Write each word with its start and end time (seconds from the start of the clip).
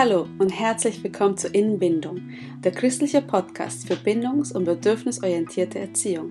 Hallo 0.00 0.26
und 0.38 0.48
herzlich 0.48 1.04
willkommen 1.04 1.36
zu 1.36 1.48
Innenbindung, 1.48 2.30
der 2.64 2.72
christliche 2.72 3.20
Podcast 3.20 3.86
für 3.86 3.96
bindungs- 3.96 4.50
und 4.50 4.64
bedürfnisorientierte 4.64 5.78
Erziehung. 5.78 6.30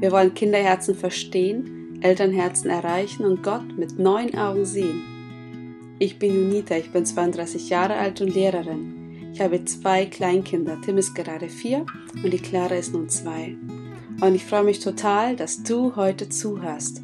Wir 0.00 0.10
wollen 0.10 0.34
Kinderherzen 0.34 0.96
verstehen, 0.96 2.00
Elternherzen 2.00 2.68
erreichen 2.68 3.24
und 3.26 3.44
Gott 3.44 3.78
mit 3.78 3.96
neuen 3.96 4.36
Augen 4.36 4.64
sehen. 4.64 5.04
Ich 6.00 6.18
bin 6.18 6.34
Junita, 6.34 6.74
ich 6.74 6.90
bin 6.90 7.06
32 7.06 7.68
Jahre 7.68 7.94
alt 7.94 8.20
und 8.22 8.34
Lehrerin. 8.34 9.30
Ich 9.34 9.40
habe 9.40 9.64
zwei 9.66 10.06
Kleinkinder, 10.06 10.76
Tim 10.84 10.98
ist 10.98 11.14
gerade 11.14 11.48
vier 11.48 11.86
und 12.24 12.32
die 12.32 12.38
Clara 12.38 12.74
ist 12.74 12.92
nun 12.92 13.08
zwei. 13.08 13.56
Und 14.20 14.34
ich 14.34 14.44
freue 14.44 14.64
mich 14.64 14.80
total, 14.80 15.36
dass 15.36 15.62
du 15.62 15.94
heute 15.94 16.28
zuhörst. 16.28 17.02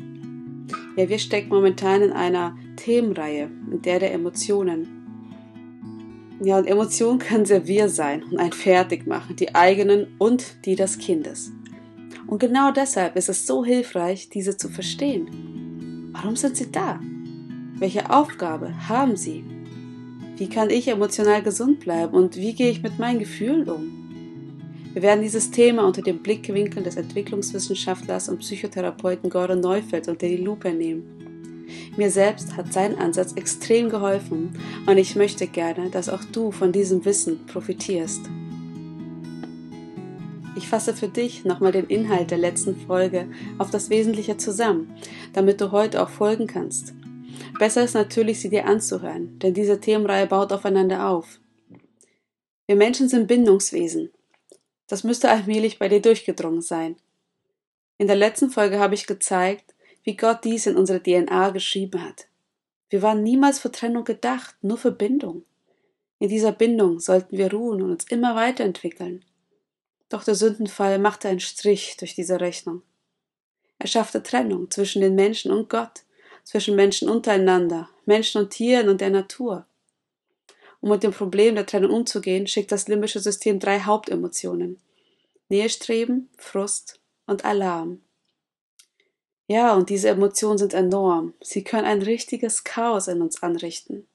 Ja, 0.97 1.09
wir 1.09 1.21
stecken 1.21 1.51
momentan 1.51 2.03
in 2.03 2.11
einer 2.11 2.57
Themenreihe, 2.75 3.49
in 3.71 3.83
der 3.83 4.01
der 4.01 4.13
Emotionen. 4.13 4.96
Ja, 6.41 6.59
und 6.59 6.67
Emotionen 6.67 7.19
können 7.19 7.47
sehr 7.47 7.67
wir 7.67 7.89
sein 7.89 8.23
und 8.25 8.39
ein 8.39 8.53
fertig 8.53 9.07
machen, 9.07 9.37
die 9.37 9.55
eigenen 9.55 10.07
und 10.19 10.67
die 10.67 10.77
des 10.77 10.99
Kindes. 10.99 11.51
Und 12.27 12.41
genau 12.41 12.73
deshalb 12.73 13.17
ist 13.17 13.29
es 13.29 13.47
so 13.47 13.65
hilfreich, 13.65 14.29
diese 14.29 14.57
zu 14.57 14.69
verstehen. 14.69 16.11
Warum 16.13 16.37
sind 16.37 16.57
sie 16.57 16.71
da? 16.71 17.01
Welche 17.79 18.11
Aufgabe 18.11 18.89
haben 18.89 19.17
sie? 19.17 19.45
Wie 20.37 20.49
kann 20.49 20.69
ich 20.69 20.89
emotional 20.89 21.43
gesund 21.43 21.81
bleiben 21.81 22.15
und 22.15 22.37
wie 22.37 22.53
gehe 22.53 22.71
ich 22.71 22.83
mit 22.83 22.99
meinen 22.99 23.19
Gefühlen 23.19 23.69
um? 23.69 24.07
Wir 24.93 25.03
werden 25.03 25.23
dieses 25.23 25.51
Thema 25.51 25.87
unter 25.87 26.03
dem 26.03 26.23
Blickwinkel 26.23 26.83
des 26.83 26.97
Entwicklungswissenschaftlers 26.97 28.29
und 28.29 28.39
Psychotherapeuten 28.39 29.31
Gordon 29.31 29.61
Neufeld 29.61 30.09
unter 30.09 30.27
die 30.27 30.37
Lupe 30.37 30.73
nehmen. 30.73 31.16
Mir 31.97 32.11
selbst 32.11 32.57
hat 32.57 32.73
sein 32.73 32.99
Ansatz 32.99 33.33
extrem 33.33 33.89
geholfen 33.89 34.59
und 34.87 34.99
ich 34.99 35.17
möchte 35.17 35.47
gerne, 35.47 35.91
dass 35.91 36.09
auch 36.09 36.25
du 36.25 36.53
von 36.53 36.73
diesem 36.73 37.05
Wissen 37.05 37.47
profitierst. 37.47 38.21
Ich 40.57 40.69
fasse 40.69 40.95
für 40.95 41.09
dich 41.09 41.45
nochmal 41.45 41.73
den 41.73 41.87
Inhalt 41.87 42.31
der 42.31 42.39
letzten 42.39 42.77
Folge 42.77 43.29
auf 43.59 43.71
das 43.71 43.91
Wesentliche 43.91 44.39
zusammen, 44.39 44.95
damit 45.35 45.61
du 45.61 45.71
heute 45.71 46.03
auch 46.03 46.09
folgen 46.09 46.47
kannst. 46.47 46.95
Besser 47.59 47.85
ist 47.85 47.95
natürlich, 47.95 48.41
sie 48.41 48.49
dir 48.49 48.67
anzuhören, 48.67 49.39
denn 49.39 49.55
diese 49.55 49.81
Themenreihe 49.81 50.27
baut 50.27 50.53
aufeinander 50.53 51.09
auf. 51.09 51.41
Wir 52.67 52.77
Menschen 52.77 53.09
sind 53.09 53.29
Bindungswesen. 53.29 54.11
Das 54.89 55.05
müsste 55.05 55.31
allmählich 55.31 55.79
bei 55.79 55.89
dir 55.89 56.01
durchgedrungen 56.01 56.63
sein. 56.63 56.97
In 57.99 58.07
der 58.07 58.17
letzten 58.17 58.51
Folge 58.51 58.79
habe 58.79 58.95
ich 58.95 59.07
gezeigt, 59.07 59.66
wie 60.07 60.17
Gott 60.17 60.45
dies 60.45 60.67
in 60.67 60.77
unsere 60.77 61.03
DNA 61.03 61.51
geschrieben 61.51 62.01
hat. 62.01 62.29
Wir 62.89 63.03
waren 63.03 63.25
niemals 63.25 63.59
für 63.59 63.73
Trennung 63.73 64.05
gedacht, 64.05 64.55
nur 64.63 64.79
für 64.79 64.93
Bindung. 64.93 65.45
In 66.21 66.29
dieser 66.29 66.53
Bindung 66.53 67.01
sollten 67.01 67.37
wir 67.37 67.53
ruhen 67.53 67.83
und 67.83 67.91
uns 67.91 68.05
immer 68.05 68.37
weiterentwickeln. 68.37 69.25
Doch 70.09 70.23
der 70.23 70.37
Sündenfall 70.37 71.01
machte 71.01 71.29
einen 71.29 71.41
Strich 71.41 71.97
durch 71.97 72.15
diese 72.15 72.41
Rechnung. 72.41 72.83
Er 73.81 73.89
schaffte 73.89 74.23
Trennung 74.23 74.71
zwischen 74.71 75.03
den 75.03 75.17
Menschen 75.17 75.51
und 75.51 75.69
Gott, 75.69 76.05
zwischen 76.45 76.77
Menschen 76.77 77.09
untereinander, 77.09 77.91
Menschen 78.07 78.41
und 78.41 78.51
Tieren 78.51 78.89
und 78.89 79.01
der 79.01 79.11
Natur. 79.11 79.67
Um 80.81 80.91
mit 80.91 81.03
dem 81.03 81.13
Problem 81.13 81.57
der 81.57 81.67
Trennung 81.67 81.91
umzugehen, 81.91 82.47
schickt 82.47 82.71
das 82.71 82.87
limbische 82.87 83.19
System 83.19 83.59
drei 83.59 83.81
Hauptemotionen. 83.81 84.79
Nähestreben, 85.49 86.31
Frust 86.39 87.01
und 87.27 87.45
Alarm. 87.45 88.06
Ja, 89.47 89.75
und 89.75 89.91
diese 89.91 90.09
Emotionen 90.09 90.59
sind 90.59 90.75
enorm. 90.75 91.35
Sie 91.41 91.63
können 91.63 91.87
ein 91.87 92.03
richtiges 92.03 92.65
Chaos 92.65 93.07
in 93.07 93.23
uns 93.23 93.43
anrichten. 93.43 94.07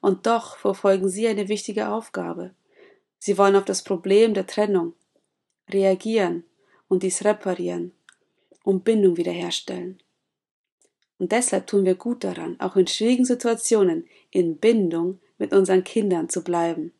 Und 0.00 0.26
doch 0.26 0.56
verfolgen 0.56 1.08
sie 1.08 1.28
eine 1.28 1.48
wichtige 1.48 1.88
Aufgabe. 1.88 2.54
Sie 3.18 3.38
wollen 3.38 3.56
auf 3.56 3.64
das 3.64 3.82
Problem 3.82 4.34
der 4.34 4.46
Trennung 4.46 4.94
reagieren 5.70 6.44
und 6.88 7.02
dies 7.02 7.24
reparieren, 7.24 7.92
um 8.64 8.80
Bindung 8.80 9.16
wiederherstellen. 9.16 10.02
Und 11.18 11.32
deshalb 11.32 11.66
tun 11.66 11.84
wir 11.84 11.96
gut 11.96 12.22
daran, 12.22 12.58
auch 12.60 12.76
in 12.76 12.86
schwierigen 12.86 13.24
Situationen 13.24 14.08
in 14.30 14.56
Bindung 14.56 15.20
mit 15.36 15.52
unseren 15.52 15.82
Kindern 15.82 16.28
zu 16.28 16.42
bleiben. 16.42 16.92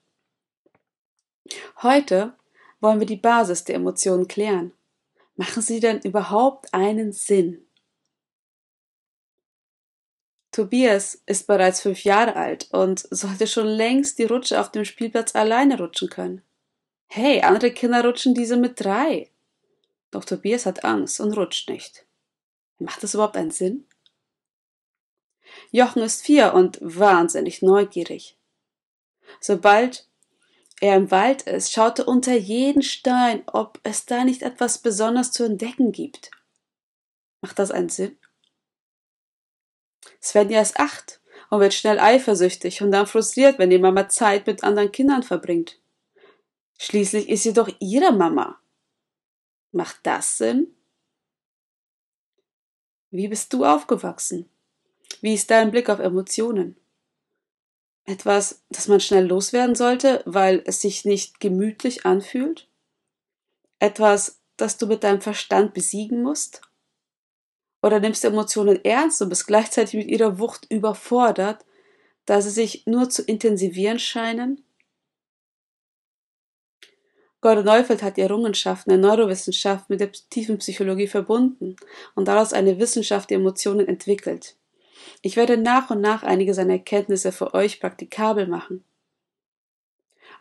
Heute 1.82 2.34
wollen 2.80 2.98
wir 2.98 3.06
die 3.06 3.16
Basis 3.16 3.64
der 3.64 3.76
Emotionen 3.76 4.28
klären 4.28 4.72
Machen 5.38 5.62
sie 5.62 5.78
denn 5.78 6.00
überhaupt 6.00 6.74
einen 6.74 7.12
Sinn? 7.12 7.64
Tobias 10.50 11.14
ist 11.26 11.46
bereits 11.46 11.80
fünf 11.80 12.02
Jahre 12.02 12.34
alt 12.34 12.68
und 12.72 13.06
sollte 13.12 13.46
schon 13.46 13.68
längst 13.68 14.18
die 14.18 14.24
Rutsche 14.24 14.60
auf 14.60 14.72
dem 14.72 14.84
Spielplatz 14.84 15.36
alleine 15.36 15.78
rutschen 15.78 16.10
können. 16.10 16.42
Hey, 17.06 17.40
andere 17.42 17.70
Kinder 17.70 18.04
rutschen 18.04 18.34
diese 18.34 18.56
mit 18.56 18.80
drei. 18.80 19.30
Doch 20.10 20.24
Tobias 20.24 20.66
hat 20.66 20.82
Angst 20.84 21.20
und 21.20 21.32
rutscht 21.34 21.70
nicht. 21.70 22.04
Macht 22.80 23.04
das 23.04 23.14
überhaupt 23.14 23.36
einen 23.36 23.52
Sinn? 23.52 23.86
Jochen 25.70 26.02
ist 26.02 26.20
vier 26.22 26.52
und 26.52 26.78
wahnsinnig 26.80 27.62
neugierig. 27.62 28.36
Sobald 29.38 30.07
er 30.80 30.96
im 30.96 31.10
Wald 31.10 31.42
ist, 31.42 31.72
schaute 31.72 32.04
unter 32.04 32.34
jeden 32.34 32.82
Stein, 32.82 33.42
ob 33.46 33.80
es 33.82 34.06
da 34.06 34.24
nicht 34.24 34.42
etwas 34.42 34.78
Besonderes 34.78 35.32
zu 35.32 35.44
entdecken 35.44 35.92
gibt. 35.92 36.30
Macht 37.40 37.58
das 37.58 37.70
einen 37.70 37.88
Sinn? 37.88 38.18
Svenja 40.22 40.60
ist 40.60 40.78
acht 40.78 41.20
und 41.50 41.60
wird 41.60 41.74
schnell 41.74 41.98
eifersüchtig 41.98 42.82
und 42.82 42.92
dann 42.92 43.06
frustriert, 43.06 43.58
wenn 43.58 43.70
die 43.70 43.78
Mama 43.78 44.08
Zeit 44.08 44.46
mit 44.46 44.64
anderen 44.64 44.92
Kindern 44.92 45.22
verbringt. 45.22 45.80
Schließlich 46.78 47.28
ist 47.28 47.42
sie 47.42 47.52
doch 47.52 47.70
ihre 47.80 48.12
Mama. 48.12 48.60
Macht 49.72 49.98
das 50.04 50.38
Sinn? 50.38 50.74
Wie 53.10 53.28
bist 53.28 53.52
du 53.52 53.64
aufgewachsen? 53.64 54.48
Wie 55.20 55.34
ist 55.34 55.50
dein 55.50 55.70
Blick 55.70 55.88
auf 55.88 55.98
Emotionen? 55.98 56.76
Etwas, 58.08 58.64
das 58.70 58.88
man 58.88 59.00
schnell 59.00 59.26
loswerden 59.26 59.74
sollte, 59.74 60.22
weil 60.24 60.62
es 60.64 60.80
sich 60.80 61.04
nicht 61.04 61.40
gemütlich 61.40 62.06
anfühlt? 62.06 62.66
Etwas, 63.80 64.40
das 64.56 64.78
du 64.78 64.86
mit 64.86 65.04
deinem 65.04 65.20
Verstand 65.20 65.74
besiegen 65.74 66.22
musst? 66.22 66.62
Oder 67.82 68.00
nimmst 68.00 68.24
du 68.24 68.28
Emotionen 68.28 68.82
ernst 68.82 69.20
und 69.20 69.28
bist 69.28 69.46
gleichzeitig 69.46 69.92
mit 69.92 70.08
ihrer 70.08 70.38
Wucht 70.38 70.64
überfordert, 70.70 71.66
da 72.24 72.40
sie 72.40 72.48
sich 72.48 72.86
nur 72.86 73.10
zu 73.10 73.22
intensivieren 73.22 73.98
scheinen? 73.98 74.64
Gordon 77.42 77.66
Neufeld 77.66 78.02
hat 78.02 78.16
die 78.16 78.22
Errungenschaften 78.22 78.88
der 78.88 78.98
Neurowissenschaft 78.98 79.90
mit 79.90 80.00
der 80.00 80.12
tiefen 80.12 80.56
Psychologie 80.56 81.08
verbunden 81.08 81.76
und 82.14 82.26
daraus 82.26 82.54
eine 82.54 82.78
Wissenschaft 82.78 83.28
der 83.28 83.36
Emotionen 83.36 83.86
entwickelt. 83.86 84.57
Ich 85.22 85.36
werde 85.36 85.56
nach 85.56 85.90
und 85.90 86.00
nach 86.00 86.22
einige 86.22 86.54
seiner 86.54 86.74
Erkenntnisse 86.74 87.32
für 87.32 87.54
euch 87.54 87.80
praktikabel 87.80 88.46
machen. 88.46 88.84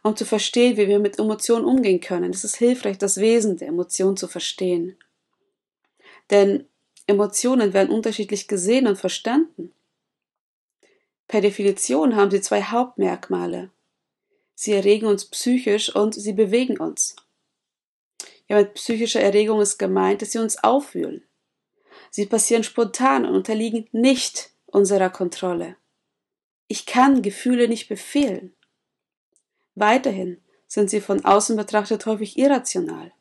Um 0.03 0.15
zu 0.15 0.25
verstehen, 0.25 0.77
wie 0.77 0.87
wir 0.87 0.99
mit 0.99 1.19
Emotionen 1.19 1.65
umgehen 1.65 1.99
können, 1.99 2.31
ist 2.31 2.43
es 2.43 2.55
hilfreich, 2.55 2.97
das 2.97 3.17
Wesen 3.17 3.57
der 3.57 3.67
Emotionen 3.67 4.17
zu 4.17 4.27
verstehen. 4.27 4.97
Denn 6.29 6.65
Emotionen 7.07 7.73
werden 7.73 7.89
unterschiedlich 7.89 8.47
gesehen 8.47 8.87
und 8.87 8.97
verstanden. 8.97 9.73
Per 11.27 11.41
Definition 11.41 12.15
haben 12.15 12.31
sie 12.31 12.41
zwei 12.41 12.63
Hauptmerkmale. 12.63 13.69
Sie 14.55 14.73
erregen 14.73 15.07
uns 15.07 15.25
psychisch 15.25 15.93
und 15.93 16.15
sie 16.15 16.33
bewegen 16.33 16.77
uns. 16.77 17.15
Ja, 18.47 18.57
mit 18.57 18.75
psychischer 18.75 19.19
Erregung 19.21 19.61
ist 19.61 19.77
gemeint, 19.77 20.21
dass 20.21 20.31
sie 20.31 20.39
uns 20.39 20.63
aufwühlen. 20.63 21.23
Sie 22.11 22.25
passieren 22.25 22.63
spontan 22.63 23.25
und 23.25 23.35
unterliegen 23.35 23.87
nicht 23.91 24.51
unserer 24.67 25.09
Kontrolle. 25.09 25.75
Ich 26.67 26.85
kann 26.85 27.21
Gefühle 27.21 27.67
nicht 27.67 27.87
befehlen. 27.87 28.55
Weiterhin 29.75 30.41
sind 30.67 30.89
sie 30.89 31.01
von 31.01 31.23
außen 31.23 31.55
betrachtet 31.55 32.05
häufig 32.05 32.37
irrational. 32.37 33.11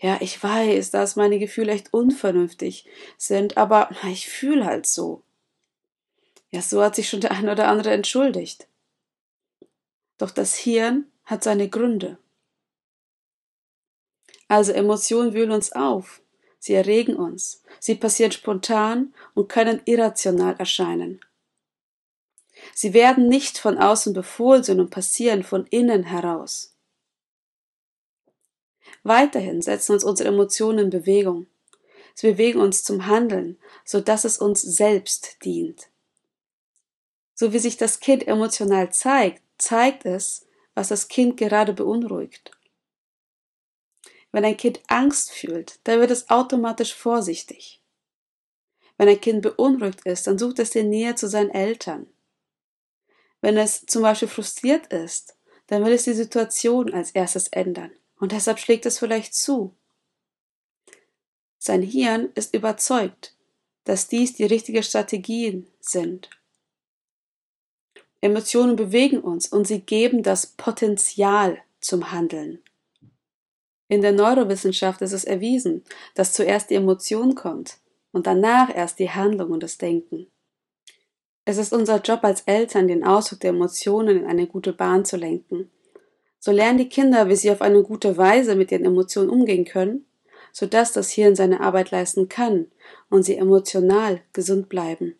Ja, 0.00 0.18
ich 0.20 0.40
weiß, 0.40 0.92
dass 0.92 1.16
meine 1.16 1.40
Gefühle 1.40 1.72
echt 1.72 1.92
unvernünftig 1.92 2.86
sind, 3.16 3.56
aber 3.56 3.90
ich 4.04 4.28
fühle 4.28 4.64
halt 4.64 4.86
so. 4.86 5.24
Ja, 6.50 6.62
so 6.62 6.82
hat 6.82 6.94
sich 6.94 7.08
schon 7.08 7.20
der 7.20 7.32
ein 7.32 7.48
oder 7.48 7.68
andere 7.68 7.90
entschuldigt. 7.90 8.68
Doch 10.16 10.30
das 10.30 10.54
Hirn 10.54 11.10
hat 11.24 11.42
seine 11.42 11.68
Gründe. 11.68 12.18
Also 14.46 14.72
Emotionen 14.72 15.34
wühlen 15.34 15.50
uns 15.50 15.72
auf, 15.72 16.22
Sie 16.58 16.74
erregen 16.74 17.16
uns. 17.16 17.62
Sie 17.80 17.94
passieren 17.94 18.32
spontan 18.32 19.14
und 19.34 19.48
können 19.48 19.80
irrational 19.84 20.56
erscheinen. 20.58 21.20
Sie 22.74 22.92
werden 22.94 23.28
nicht 23.28 23.58
von 23.58 23.78
außen 23.78 24.12
befohlen, 24.12 24.64
sondern 24.64 24.90
passieren 24.90 25.42
von 25.42 25.66
innen 25.66 26.04
heraus. 26.04 26.74
Weiterhin 29.02 29.62
setzen 29.62 29.92
uns 29.92 30.04
unsere 30.04 30.28
Emotionen 30.28 30.78
in 30.78 30.90
Bewegung. 30.90 31.46
Sie 32.14 32.32
bewegen 32.32 32.60
uns 32.60 32.82
zum 32.82 33.06
Handeln, 33.06 33.58
so 33.84 34.00
dass 34.00 34.24
es 34.24 34.38
uns 34.38 34.62
selbst 34.62 35.44
dient. 35.44 35.88
So 37.34 37.52
wie 37.52 37.60
sich 37.60 37.76
das 37.76 38.00
Kind 38.00 38.26
emotional 38.26 38.92
zeigt, 38.92 39.42
zeigt 39.56 40.04
es, 40.04 40.46
was 40.74 40.88
das 40.88 41.06
Kind 41.06 41.36
gerade 41.36 41.72
beunruhigt. 41.72 42.50
Wenn 44.38 44.44
ein 44.44 44.56
Kind 44.56 44.78
Angst 44.86 45.32
fühlt, 45.32 45.80
dann 45.82 45.98
wird 45.98 46.12
es 46.12 46.30
automatisch 46.30 46.94
vorsichtig. 46.94 47.82
Wenn 48.96 49.08
ein 49.08 49.20
Kind 49.20 49.42
beunruhigt 49.42 50.06
ist, 50.06 50.28
dann 50.28 50.38
sucht 50.38 50.60
es 50.60 50.70
die 50.70 50.84
Nähe 50.84 51.16
zu 51.16 51.28
seinen 51.28 51.50
Eltern. 51.50 52.06
Wenn 53.40 53.56
es 53.56 53.84
zum 53.86 54.02
Beispiel 54.02 54.28
frustriert 54.28 54.92
ist, 54.92 55.36
dann 55.66 55.84
will 55.84 55.92
es 55.92 56.04
die 56.04 56.12
Situation 56.12 56.94
als 56.94 57.10
erstes 57.10 57.48
ändern 57.48 57.90
und 58.20 58.30
deshalb 58.30 58.60
schlägt 58.60 58.86
es 58.86 59.00
vielleicht 59.00 59.34
zu. 59.34 59.74
Sein 61.58 61.82
Hirn 61.82 62.30
ist 62.36 62.54
überzeugt, 62.54 63.34
dass 63.82 64.06
dies 64.06 64.34
die 64.34 64.44
richtigen 64.44 64.84
Strategien 64.84 65.66
sind. 65.80 66.30
Emotionen 68.20 68.76
bewegen 68.76 69.20
uns 69.20 69.48
und 69.48 69.66
sie 69.66 69.80
geben 69.80 70.22
das 70.22 70.46
Potenzial 70.46 71.60
zum 71.80 72.12
Handeln. 72.12 72.62
In 73.88 74.02
der 74.02 74.12
Neurowissenschaft 74.12 75.00
ist 75.00 75.12
es 75.12 75.24
erwiesen, 75.24 75.82
dass 76.14 76.34
zuerst 76.34 76.70
die 76.70 76.74
Emotion 76.74 77.34
kommt 77.34 77.78
und 78.12 78.26
danach 78.26 78.74
erst 78.74 78.98
die 78.98 79.10
Handlung 79.10 79.50
und 79.50 79.62
das 79.62 79.78
Denken. 79.78 80.26
Es 81.46 81.56
ist 81.56 81.72
unser 81.72 82.02
Job 82.02 82.20
als 82.24 82.42
Eltern, 82.42 82.88
den 82.88 83.04
Ausdruck 83.04 83.40
der 83.40 83.50
Emotionen 83.50 84.18
in 84.18 84.26
eine 84.26 84.46
gute 84.46 84.74
Bahn 84.74 85.06
zu 85.06 85.16
lenken. 85.16 85.70
So 86.38 86.52
lernen 86.52 86.76
die 86.76 86.90
Kinder, 86.90 87.28
wie 87.30 87.36
sie 87.36 87.50
auf 87.50 87.62
eine 87.62 87.82
gute 87.82 88.18
Weise 88.18 88.54
mit 88.54 88.70
ihren 88.70 88.84
Emotionen 88.84 89.30
umgehen 89.30 89.64
können, 89.64 90.04
sodass 90.52 90.92
das 90.92 91.10
Hirn 91.10 91.34
seine 91.34 91.60
Arbeit 91.60 91.90
leisten 91.90 92.28
kann 92.28 92.66
und 93.08 93.22
sie 93.22 93.36
emotional 93.36 94.20
gesund 94.34 94.68
bleiben. 94.68 95.16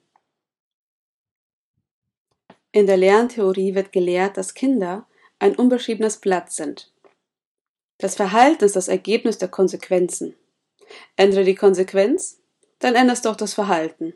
In 2.72 2.86
der 2.86 2.98
Lerntheorie 2.98 3.74
wird 3.74 3.92
gelehrt, 3.92 4.36
dass 4.36 4.52
Kinder 4.52 5.06
ein 5.38 5.56
unbeschriebenes 5.56 6.18
Blatt 6.18 6.52
sind. 6.52 6.92
Das 7.98 8.14
Verhalten 8.14 8.64
ist 8.64 8.76
das 8.76 8.88
Ergebnis 8.88 9.38
der 9.38 9.48
Konsequenzen. 9.48 10.34
Ändere 11.16 11.44
die 11.44 11.56
Konsequenz, 11.56 12.40
dann 12.78 12.94
änderst 12.94 13.24
du 13.24 13.28
auch 13.28 13.36
das 13.36 13.54
Verhalten. 13.54 14.14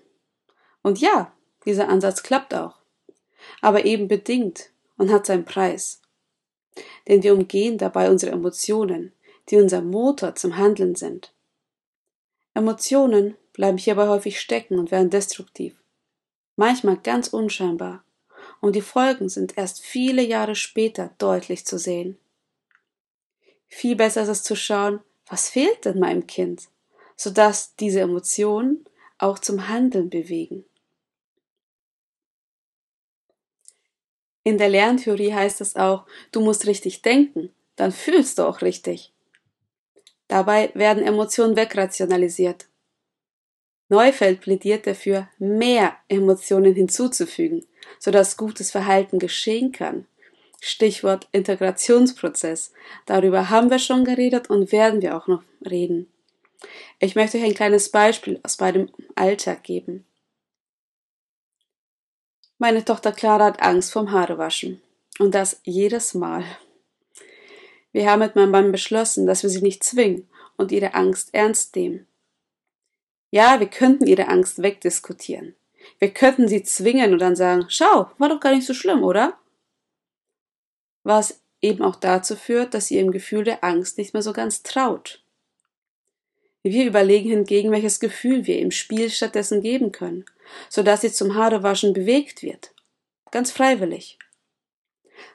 Und 0.83 1.01
ja, 1.01 1.33
dieser 1.67 1.89
Ansatz 1.89 2.23
klappt 2.23 2.55
auch. 2.55 2.77
Aber 3.61 3.85
eben 3.85 4.09
bedingt 4.09 4.71
und 4.97 5.11
hat 5.11 5.27
seinen 5.27 5.45
Preis. 5.45 6.01
Denn 7.09 7.23
wir 7.23 7.35
umgehen 7.35 7.77
dabei 7.77 8.09
unsere 8.09 8.33
Emotionen, 8.33 9.13
die 9.49 9.57
unser 9.57 9.83
Motor 9.83 10.37
zum 10.37 10.57
Handeln 10.57 10.95
sind. 10.95 11.33
Emotionen 12.55 13.37
bleiben 13.53 13.79
hierbei 13.79 14.09
häufig 14.09 14.41
stecken 14.41 14.79
und 14.79 14.91
werden 14.91 15.11
destruktiv. 15.11 15.75
Manchmal 16.57 16.99
ganz 16.99 17.29
unscheinbar. 17.29 18.05
Und 18.61 18.77
die 18.77 18.83
Folgen 18.83 19.29
sind 19.29 19.59
erst 19.59 19.81
viele 19.81 20.23
Jahre 20.23 20.55
später 20.55 21.11
deutlich 21.19 21.67
zu 21.67 21.79
sehen. 21.79 22.19
Viel 23.75 23.97
besser 23.97 24.23
ist 24.23 24.29
es 24.29 24.43
zu 24.43 24.55
schauen, 24.55 25.01
was 25.27 25.49
fehlt 25.49 25.87
denn 25.87 25.99
meinem 25.99 26.27
Kind, 26.27 26.69
sodass 27.17 27.75
diese 27.75 28.03
Emotionen 28.03 28.85
auch 29.17 29.39
zum 29.39 29.67
Handeln 29.67 30.11
bewegen. 30.11 30.67
In 34.45 34.59
der 34.59 34.69
Lerntheorie 34.69 35.33
heißt 35.33 35.63
es 35.63 35.75
auch, 35.75 36.05
du 36.33 36.43
musst 36.43 36.67
richtig 36.67 37.01
denken, 37.01 37.51
dann 37.77 37.93
fühlst 37.93 38.39
du 38.39 38.43
auch 38.43 38.61
richtig. 38.61 39.11
Dabei 40.29 40.71
werden 40.75 41.03
Emotionen 41.03 41.57
wegrationalisiert. 41.57 42.69
Neufeld 43.89 44.43
plädiert 44.43 44.87
dafür, 44.87 45.31
mehr 45.39 45.97
Emotionen 46.09 46.75
hinzuzufügen, 46.75 47.65
sodass 47.99 48.37
gutes 48.37 48.71
Verhalten 48.71 49.19
geschehen 49.19 49.73
kann. 49.73 50.07
Stichwort 50.65 51.27
Integrationsprozess. 51.33 52.73
Darüber 53.05 53.51
haben 53.51 53.69
wir 53.69 53.81
schon 53.81 54.05
geredet 54.05 54.49
und 54.49 54.71
werden 54.71 55.03
wir 55.03 55.17
auch 55.17 55.27
noch 55.27 55.43
reden. 55.69 56.07
Ich 57.01 57.17
möchte 57.17 57.37
euch 57.37 57.45
ein 57.45 57.55
kleines 57.55 57.91
Beispiel 57.91 58.39
aus 58.45 58.61
meinem 58.61 58.89
Alltag 59.17 59.65
geben. 59.65 60.07
Meine 62.59 62.85
Tochter 62.85 63.11
Clara 63.11 63.47
hat 63.47 63.61
Angst 63.61 63.93
vorm 63.93 64.13
Haarewaschen. 64.13 64.81
Und 65.19 65.35
das 65.35 65.61
jedes 65.65 66.15
Mal. 66.15 66.45
Wir 67.91 68.09
haben 68.09 68.21
mit 68.21 68.37
meinem 68.37 68.53
Mann 68.53 68.71
beschlossen, 68.71 69.27
dass 69.27 69.43
wir 69.43 69.51
sie 69.51 69.63
nicht 69.63 69.83
zwingen 69.83 70.29
und 70.57 70.71
ihre 70.71 70.95
Angst 70.95 71.31
ernst 71.33 71.75
nehmen. 71.75 72.07
Ja, 73.33 73.59
wir 73.59 73.67
könnten 73.67 74.07
ihre 74.07 74.29
Angst 74.29 74.63
wegdiskutieren. 74.63 75.57
Wir 75.99 76.11
könnten 76.15 76.47
sie 76.47 76.63
zwingen 76.63 77.13
und 77.13 77.19
dann 77.19 77.35
sagen, 77.35 77.67
schau, 77.69 78.13
war 78.19 78.29
doch 78.29 78.39
gar 78.39 78.55
nicht 78.55 78.67
so 78.67 78.75
schlimm, 78.75 79.03
oder? 79.03 79.37
Was 81.03 81.43
eben 81.61 81.83
auch 81.83 81.97
dazu 81.97 82.37
führt, 82.37 82.75
dass 82.75 82.87
sie 82.87 82.97
ihrem 82.97 83.13
Gefühl 83.13 83.45
der 83.45 83.65
Angst 83.65 83.99
nicht 83.99 84.13
mehr 84.13 84.23
so 84.23 84.33
ganz 84.33 84.63
traut. 84.63 85.23
Wir 86.65 86.87
überlegen 86.87 87.31
hingegen, 87.31 87.73
welches 87.73 87.99
Gefühl 87.99 88.47
wir 88.47 88.59
im 88.59 88.71
Spiel 88.71 89.11
stattdessen 89.11 89.63
geben 89.63 89.91
können, 89.91 90.25
so 90.69 90.83
dass 90.83 91.01
sie 91.01 91.13
zum 91.13 91.35
Haarewaschen 91.35 91.93
bewegt 91.93 92.43
wird. 92.43 92.73
Ganz 93.31 93.51
freiwillig. 93.51 94.19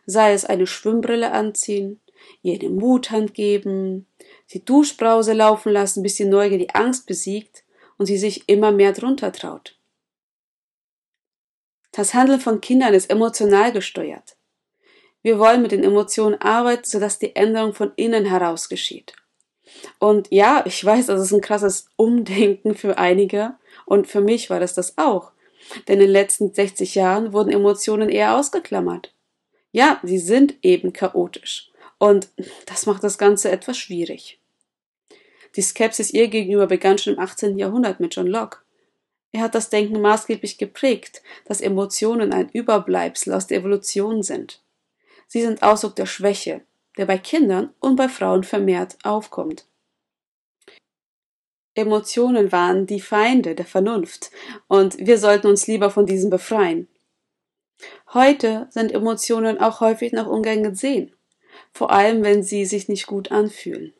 Sei 0.05 0.31
es 0.33 0.45
eine 0.45 0.67
Schwimmbrille 0.67 1.31
anziehen, 1.31 1.99
ihr 2.41 2.59
eine 2.59 2.69
Muthand 2.69 3.33
geben, 3.33 4.07
die 4.51 4.63
Duschbrause 4.63 5.33
laufen 5.33 5.71
lassen, 5.71 6.01
bis 6.01 6.15
die 6.15 6.25
Neugier 6.25 6.59
die 6.59 6.75
Angst 6.75 7.07
besiegt 7.07 7.63
und 7.97 8.05
sie 8.05 8.17
sich 8.17 8.47
immer 8.47 8.71
mehr 8.71 8.93
drunter 8.93 9.31
traut. 9.31 9.77
Das 11.91 12.13
Handeln 12.13 12.39
von 12.39 12.61
Kindern 12.61 12.93
ist 12.93 13.09
emotional 13.09 13.73
gesteuert. 13.73 14.36
Wir 15.23 15.39
wollen 15.39 15.61
mit 15.61 15.71
den 15.71 15.83
Emotionen 15.83 16.39
arbeiten, 16.41 16.85
sodass 16.85 17.19
die 17.19 17.35
Änderung 17.35 17.73
von 17.73 17.91
innen 17.95 18.25
heraus 18.25 18.69
geschieht. 18.69 19.13
Und 19.99 20.27
ja, 20.31 20.63
ich 20.65 20.83
weiß, 20.83 21.07
das 21.07 21.21
ist 21.21 21.33
ein 21.33 21.41
krasses 21.41 21.89
Umdenken 21.95 22.75
für 22.75 22.97
einige 22.97 23.55
und 23.85 24.07
für 24.07 24.21
mich 24.21 24.49
war 24.49 24.59
das 24.59 24.73
das 24.73 24.97
auch. 24.97 25.31
Denn 25.87 25.95
in 25.95 26.07
den 26.07 26.11
letzten 26.11 26.53
60 26.53 26.95
Jahren 26.95 27.33
wurden 27.33 27.51
Emotionen 27.51 28.09
eher 28.09 28.35
ausgeklammert. 28.35 29.13
Ja, 29.71 29.99
sie 30.03 30.19
sind 30.19 30.55
eben 30.61 30.93
chaotisch. 30.93 31.71
Und 31.97 32.29
das 32.65 32.85
macht 32.85 33.03
das 33.03 33.17
Ganze 33.17 33.51
etwas 33.51 33.77
schwierig. 33.77 34.39
Die 35.55 35.61
Skepsis 35.61 36.11
ihr 36.11 36.27
gegenüber 36.27 36.67
begann 36.67 36.97
schon 36.97 37.15
im 37.15 37.19
18. 37.19 37.57
Jahrhundert 37.57 37.99
mit 37.99 38.15
John 38.15 38.27
Locke. 38.27 38.59
Er 39.31 39.41
hat 39.41 39.55
das 39.55 39.69
Denken 39.69 39.99
maßgeblich 39.99 40.57
geprägt, 40.57 41.21
dass 41.45 41.61
Emotionen 41.61 42.31
ein 42.31 42.49
Überbleibsel 42.49 43.33
aus 43.33 43.47
der 43.47 43.59
Evolution 43.59 44.23
sind. 44.23 44.61
Sie 45.27 45.41
sind 45.41 45.61
Ausdruck 45.61 45.95
der 45.95 46.05
Schwäche, 46.05 46.61
der 46.97 47.05
bei 47.05 47.17
Kindern 47.17 47.73
und 47.79 47.95
bei 47.95 48.09
Frauen 48.09 48.43
vermehrt 48.43 48.97
aufkommt. 49.03 49.65
Emotionen 51.75 52.51
waren 52.51 52.87
die 52.87 52.99
Feinde 52.99 53.53
der 53.53 53.65
Vernunft, 53.65 54.31
und 54.67 54.97
wir 54.97 55.19
sollten 55.19 55.47
uns 55.47 55.67
lieber 55.67 55.91
von 55.91 56.07
diesen 56.07 56.31
befreien. 56.31 56.87
Heute 58.13 58.67
sind 58.71 58.91
Emotionen 58.91 59.59
auch 59.59 59.79
häufig 59.79 60.11
noch 60.11 60.25
ungern 60.25 60.63
gesehen, 60.63 61.15
vor 61.71 61.91
allem 61.91 62.23
wenn 62.23 62.41
sie 62.41 62.65
sich 62.65 62.87
nicht 62.87 63.05
gut 63.05 63.31
anfühlen. 63.31 63.93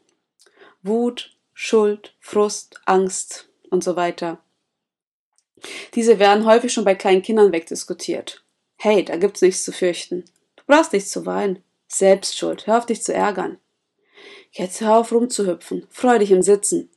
Wut, 0.82 1.38
Schuld, 1.54 2.16
Frust, 2.20 2.82
Angst 2.86 3.50
und 3.70 3.84
so 3.84 3.96
weiter. 3.96 4.40
Diese 5.94 6.20
werden 6.20 6.46
häufig 6.46 6.74
schon 6.74 6.86
bei 6.86 6.96
kleinen 6.96 7.22
Kindern 7.22 7.52
wegdiskutiert. 7.52 8.44
Hey, 8.78 9.04
da 9.04 9.18
gibt's 9.18 9.42
nichts 9.42 9.64
zu 9.64 9.72
fürchten. 9.72 10.26
Brauchst 10.68 10.94
nichts 10.94 11.10
zu 11.10 11.26
weinen. 11.26 11.64
Selbstschuld, 11.88 12.68
hör 12.68 12.78
auf 12.78 12.86
dich 12.86 13.02
zu 13.02 13.14
ärgern. 13.14 13.58
Jetzt 14.52 14.82
hör 14.82 14.98
auf 14.98 15.12
rumzuhüpfen, 15.12 15.88
freu 15.90 16.20
dich 16.20 16.32
im 16.32 16.42
Sitzen. 16.42 16.90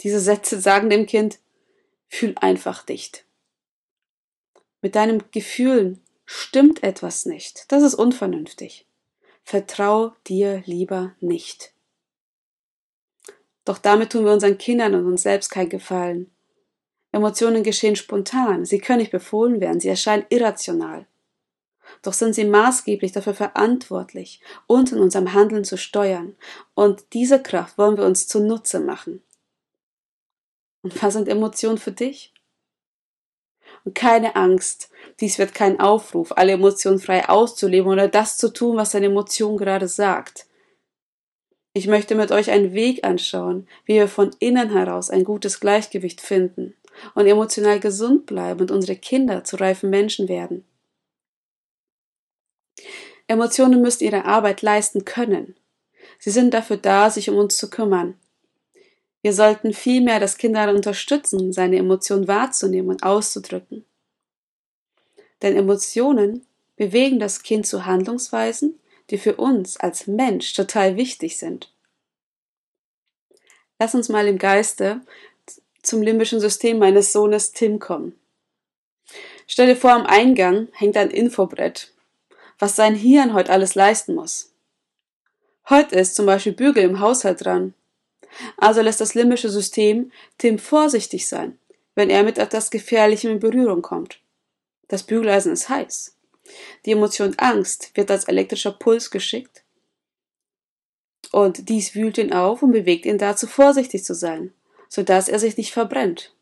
Diese 0.00 0.20
Sätze 0.20 0.60
sagen 0.60 0.90
dem 0.90 1.06
Kind, 1.06 1.38
fühl 2.08 2.34
einfach 2.40 2.84
dicht. 2.84 3.24
Mit 4.80 4.94
deinen 4.94 5.22
Gefühlen 5.30 6.00
stimmt 6.24 6.82
etwas 6.82 7.26
nicht. 7.26 7.70
Das 7.70 7.82
ist 7.82 7.94
unvernünftig. 7.94 8.86
Vertrau 9.44 10.14
dir 10.26 10.62
lieber 10.66 11.14
nicht. 11.20 11.72
Doch 13.64 13.78
damit 13.78 14.12
tun 14.12 14.24
wir 14.24 14.32
unseren 14.32 14.58
Kindern 14.58 14.94
und 14.94 15.06
uns 15.06 15.22
selbst 15.22 15.50
keinen 15.50 15.68
Gefallen. 15.68 16.30
Emotionen 17.12 17.62
geschehen 17.62 17.96
spontan, 17.96 18.64
sie 18.64 18.78
können 18.78 18.98
nicht 18.98 19.12
befohlen 19.12 19.60
werden, 19.60 19.80
sie 19.80 19.88
erscheinen 19.88 20.26
irrational. 20.30 21.06
Doch 22.04 22.12
sind 22.12 22.34
sie 22.34 22.44
maßgeblich 22.44 23.12
dafür 23.12 23.32
verantwortlich, 23.32 24.40
uns 24.66 24.92
in 24.92 24.98
unserem 24.98 25.32
Handeln 25.32 25.64
zu 25.64 25.78
steuern. 25.78 26.36
Und 26.74 27.02
diese 27.14 27.42
Kraft 27.42 27.78
wollen 27.78 27.96
wir 27.96 28.04
uns 28.04 28.28
zunutze 28.28 28.78
machen. 28.78 29.22
Und 30.82 31.02
was 31.02 31.14
sind 31.14 31.28
Emotionen 31.28 31.78
für 31.78 31.92
dich? 31.92 32.34
Und 33.84 33.94
keine 33.94 34.36
Angst, 34.36 34.90
dies 35.20 35.38
wird 35.38 35.54
kein 35.54 35.80
Aufruf, 35.80 36.32
alle 36.36 36.52
Emotionen 36.52 36.98
frei 36.98 37.26
auszuleben 37.26 37.90
oder 37.90 38.06
das 38.06 38.36
zu 38.36 38.52
tun, 38.52 38.76
was 38.76 38.90
deine 38.90 39.06
Emotion 39.06 39.56
gerade 39.56 39.88
sagt. 39.88 40.46
Ich 41.72 41.86
möchte 41.86 42.14
mit 42.14 42.30
euch 42.30 42.50
einen 42.50 42.74
Weg 42.74 43.04
anschauen, 43.04 43.66
wie 43.86 43.94
wir 43.94 44.08
von 44.08 44.30
innen 44.40 44.70
heraus 44.70 45.08
ein 45.08 45.24
gutes 45.24 45.58
Gleichgewicht 45.58 46.20
finden 46.20 46.74
und 47.14 47.26
emotional 47.26 47.80
gesund 47.80 48.26
bleiben 48.26 48.60
und 48.60 48.70
unsere 48.70 48.96
Kinder 48.96 49.42
zu 49.42 49.56
reifen 49.56 49.88
Menschen 49.88 50.28
werden. 50.28 50.64
Emotionen 53.26 53.80
müssen 53.80 54.04
ihre 54.04 54.24
Arbeit 54.24 54.62
leisten 54.62 55.04
können. 55.04 55.56
Sie 56.18 56.30
sind 56.30 56.52
dafür 56.54 56.76
da, 56.76 57.10
sich 57.10 57.30
um 57.30 57.36
uns 57.36 57.56
zu 57.56 57.70
kümmern. 57.70 58.18
Wir 59.22 59.32
sollten 59.32 59.72
vielmehr 59.72 60.20
das 60.20 60.36
Kind 60.36 60.54
daran 60.54 60.76
unterstützen, 60.76 61.52
seine 61.52 61.78
Emotionen 61.78 62.28
wahrzunehmen 62.28 62.90
und 62.90 63.02
auszudrücken. 63.02 63.86
Denn 65.40 65.56
Emotionen 65.56 66.46
bewegen 66.76 67.18
das 67.18 67.42
Kind 67.42 67.66
zu 67.66 67.86
Handlungsweisen, 67.86 68.78
die 69.08 69.16
für 69.16 69.36
uns 69.36 69.78
als 69.78 70.06
Mensch 70.06 70.52
total 70.52 70.96
wichtig 70.96 71.38
sind. 71.38 71.72
Lass 73.78 73.94
uns 73.94 74.10
mal 74.10 74.28
im 74.28 74.38
Geiste 74.38 75.00
zum 75.82 76.02
limbischen 76.02 76.40
System 76.40 76.78
meines 76.78 77.12
Sohnes 77.12 77.52
Tim 77.52 77.78
kommen. 77.78 78.18
Stell 79.46 79.68
dir 79.68 79.76
vor, 79.76 79.92
am 79.92 80.04
Eingang 80.04 80.68
hängt 80.72 80.96
ein 80.98 81.10
Infobrett, 81.10 81.93
was 82.58 82.76
sein 82.76 82.94
Hirn 82.94 83.34
heute 83.34 83.52
alles 83.52 83.74
leisten 83.74 84.14
muss. 84.14 84.52
Heute 85.68 85.96
ist 85.96 86.14
zum 86.14 86.26
Beispiel 86.26 86.52
Bügel 86.52 86.84
im 86.84 87.00
Haushalt 87.00 87.44
dran. 87.44 87.74
Also 88.56 88.80
lässt 88.80 89.00
das 89.00 89.14
limbische 89.14 89.48
System 89.48 90.10
Tim 90.38 90.58
vorsichtig 90.58 91.28
sein, 91.28 91.58
wenn 91.94 92.10
er 92.10 92.22
mit 92.22 92.38
etwas 92.38 92.70
Gefährlichem 92.70 93.30
in 93.30 93.40
Berührung 93.40 93.82
kommt. 93.82 94.20
Das 94.88 95.02
Bügeleisen 95.02 95.52
ist 95.52 95.68
heiß. 95.68 96.16
Die 96.84 96.92
Emotion 96.92 97.34
Angst 97.38 97.92
wird 97.94 98.10
als 98.10 98.24
elektrischer 98.24 98.72
Puls 98.72 99.10
geschickt 99.10 99.64
und 101.34 101.68
dies 101.68 101.94
wühlt 101.96 102.18
ihn 102.18 102.32
auf 102.32 102.62
und 102.62 102.70
bewegt 102.70 103.06
ihn 103.06 103.18
dazu, 103.18 103.48
vorsichtig 103.48 104.04
zu 104.04 104.14
sein, 104.14 104.52
so 104.88 105.02
dass 105.02 105.28
er 105.28 105.40
sich 105.40 105.56
nicht 105.56 105.72
verbrennt. 105.72 106.32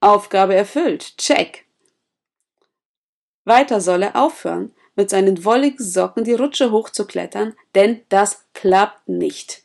Aufgabe 0.00 0.54
erfüllt. 0.54 1.16
Check. 1.16 1.64
Weiter 3.44 3.80
soll 3.80 4.02
er 4.02 4.16
aufhören, 4.16 4.74
mit 4.96 5.10
seinen 5.10 5.44
wolligen 5.44 5.84
Socken 5.84 6.24
die 6.24 6.34
Rutsche 6.34 6.72
hochzuklettern, 6.72 7.54
denn 7.74 8.00
das 8.08 8.44
klappt 8.54 9.08
nicht. 9.08 9.62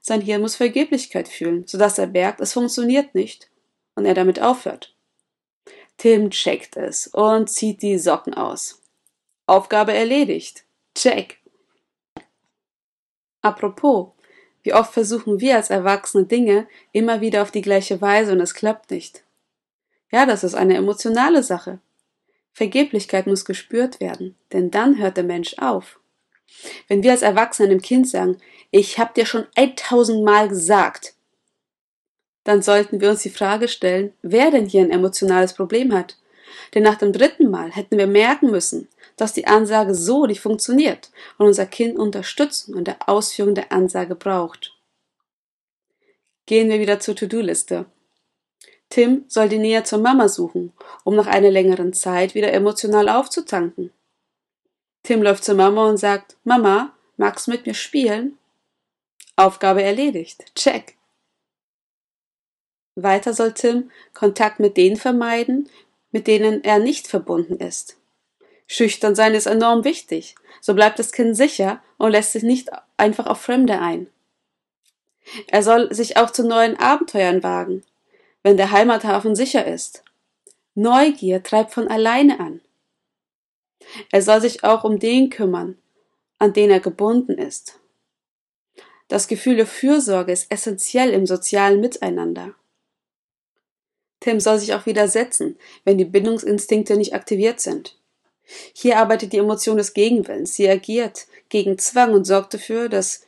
Sein 0.00 0.22
Hirn 0.22 0.40
muss 0.40 0.56
Vergeblichkeit 0.56 1.28
fühlen, 1.28 1.66
so 1.66 1.78
dass 1.78 1.98
er 1.98 2.06
merkt, 2.06 2.40
es 2.40 2.54
funktioniert 2.54 3.14
nicht 3.14 3.50
und 3.94 4.06
er 4.06 4.14
damit 4.14 4.40
aufhört. 4.40 4.94
Tim 5.98 6.30
checkt 6.30 6.76
es 6.76 7.08
und 7.08 7.50
zieht 7.50 7.82
die 7.82 7.98
Socken 7.98 8.32
aus. 8.34 8.80
Aufgabe 9.46 9.92
erledigt. 9.92 10.64
Check. 10.94 11.38
Apropos, 13.42 14.08
wie 14.62 14.74
oft 14.74 14.92
versuchen 14.92 15.40
wir 15.40 15.56
als 15.56 15.70
Erwachsene 15.70 16.24
Dinge 16.24 16.68
immer 16.92 17.20
wieder 17.20 17.42
auf 17.42 17.50
die 17.50 17.62
gleiche 17.62 18.00
Weise 18.00 18.32
und 18.32 18.40
es 18.40 18.54
klappt 18.54 18.90
nicht. 18.90 19.24
Ja, 20.10 20.26
das 20.26 20.44
ist 20.44 20.54
eine 20.54 20.76
emotionale 20.76 21.42
Sache. 21.42 21.80
Vergeblichkeit 22.58 23.28
muss 23.28 23.44
gespürt 23.44 24.00
werden, 24.00 24.34
denn 24.52 24.72
dann 24.72 24.98
hört 24.98 25.16
der 25.16 25.22
Mensch 25.22 25.54
auf. 25.58 26.00
Wenn 26.88 27.04
wir 27.04 27.12
als 27.12 27.22
Erwachsene 27.22 27.68
dem 27.68 27.80
Kind 27.80 28.08
sagen, 28.08 28.36
ich 28.72 28.98
hab 28.98 29.14
dir 29.14 29.26
schon 29.26 29.46
1000 29.54 30.24
Mal 30.24 30.48
gesagt, 30.48 31.14
dann 32.42 32.60
sollten 32.60 33.00
wir 33.00 33.10
uns 33.10 33.22
die 33.22 33.30
Frage 33.30 33.68
stellen, 33.68 34.12
wer 34.22 34.50
denn 34.50 34.66
hier 34.66 34.82
ein 34.82 34.90
emotionales 34.90 35.52
Problem 35.52 35.92
hat. 35.92 36.18
Denn 36.74 36.82
nach 36.82 36.96
dem 36.96 37.12
dritten 37.12 37.48
Mal 37.48 37.70
hätten 37.70 37.96
wir 37.96 38.08
merken 38.08 38.50
müssen, 38.50 38.88
dass 39.16 39.32
die 39.32 39.46
Ansage 39.46 39.94
so 39.94 40.26
nicht 40.26 40.40
funktioniert 40.40 41.12
und 41.36 41.46
unser 41.46 41.66
Kind 41.66 41.96
Unterstützung 41.96 42.76
in 42.76 42.84
der 42.84 43.08
Ausführung 43.08 43.54
der 43.54 43.70
Ansage 43.70 44.16
braucht. 44.16 44.74
Gehen 46.46 46.68
wir 46.70 46.80
wieder 46.80 46.98
zur 46.98 47.14
To-Do-Liste. 47.14 47.86
Tim 48.90 49.24
soll 49.28 49.48
die 49.48 49.58
Nähe 49.58 49.82
zur 49.84 49.98
Mama 49.98 50.28
suchen, 50.28 50.72
um 51.04 51.14
nach 51.14 51.26
einer 51.26 51.50
längeren 51.50 51.92
Zeit 51.92 52.34
wieder 52.34 52.52
emotional 52.52 53.08
aufzutanken. 53.08 53.92
Tim 55.02 55.22
läuft 55.22 55.44
zur 55.44 55.54
Mama 55.54 55.88
und 55.88 55.98
sagt, 55.98 56.36
Mama, 56.44 56.92
magst 57.16 57.46
du 57.46 57.50
mit 57.50 57.66
mir 57.66 57.74
spielen? 57.74 58.38
Aufgabe 59.36 59.82
erledigt. 59.82 60.52
Check. 60.54 60.96
Weiter 62.96 63.32
soll 63.34 63.52
Tim 63.52 63.90
Kontakt 64.12 64.58
mit 64.58 64.76
denen 64.76 64.96
vermeiden, 64.96 65.68
mit 66.10 66.26
denen 66.26 66.64
er 66.64 66.78
nicht 66.78 67.06
verbunden 67.06 67.56
ist. 67.58 67.96
Schüchtern 68.66 69.14
sein 69.14 69.34
ist 69.34 69.46
enorm 69.46 69.84
wichtig. 69.84 70.34
So 70.60 70.74
bleibt 70.74 70.98
das 70.98 71.12
Kind 71.12 71.36
sicher 71.36 71.82
und 71.96 72.10
lässt 72.10 72.32
sich 72.32 72.42
nicht 72.42 72.70
einfach 72.96 73.26
auf 73.26 73.40
Fremde 73.40 73.80
ein. 73.80 74.08
Er 75.46 75.62
soll 75.62 75.92
sich 75.94 76.16
auch 76.16 76.30
zu 76.30 76.46
neuen 76.46 76.78
Abenteuern 76.78 77.42
wagen, 77.42 77.84
wenn 78.42 78.56
der 78.56 78.70
Heimathafen 78.70 79.34
sicher 79.34 79.66
ist. 79.66 80.04
Neugier 80.74 81.42
treibt 81.42 81.72
von 81.72 81.88
alleine 81.88 82.40
an. 82.40 82.60
Er 84.12 84.22
soll 84.22 84.40
sich 84.40 84.64
auch 84.64 84.84
um 84.84 84.98
den 84.98 85.30
kümmern, 85.30 85.78
an 86.38 86.52
den 86.52 86.70
er 86.70 86.80
gebunden 86.80 87.38
ist. 87.38 87.80
Das 89.08 89.26
Gefühl 89.26 89.56
der 89.56 89.66
Fürsorge 89.66 90.32
ist 90.32 90.52
essentiell 90.52 91.10
im 91.10 91.26
sozialen 91.26 91.80
Miteinander. 91.80 92.54
Tim 94.20 94.40
soll 94.40 94.58
sich 94.58 94.74
auch 94.74 94.86
widersetzen, 94.86 95.56
wenn 95.84 95.96
die 95.96 96.04
Bindungsinstinkte 96.04 96.96
nicht 96.96 97.14
aktiviert 97.14 97.60
sind. 97.60 97.96
Hier 98.74 98.98
arbeitet 98.98 99.32
die 99.32 99.38
Emotion 99.38 99.76
des 99.76 99.94
Gegenwillens. 99.94 100.54
Sie 100.54 100.68
agiert 100.68 101.26
gegen 101.48 101.78
Zwang 101.78 102.12
und 102.12 102.24
sorgt 102.24 102.54
dafür, 102.54 102.88
dass 102.88 103.26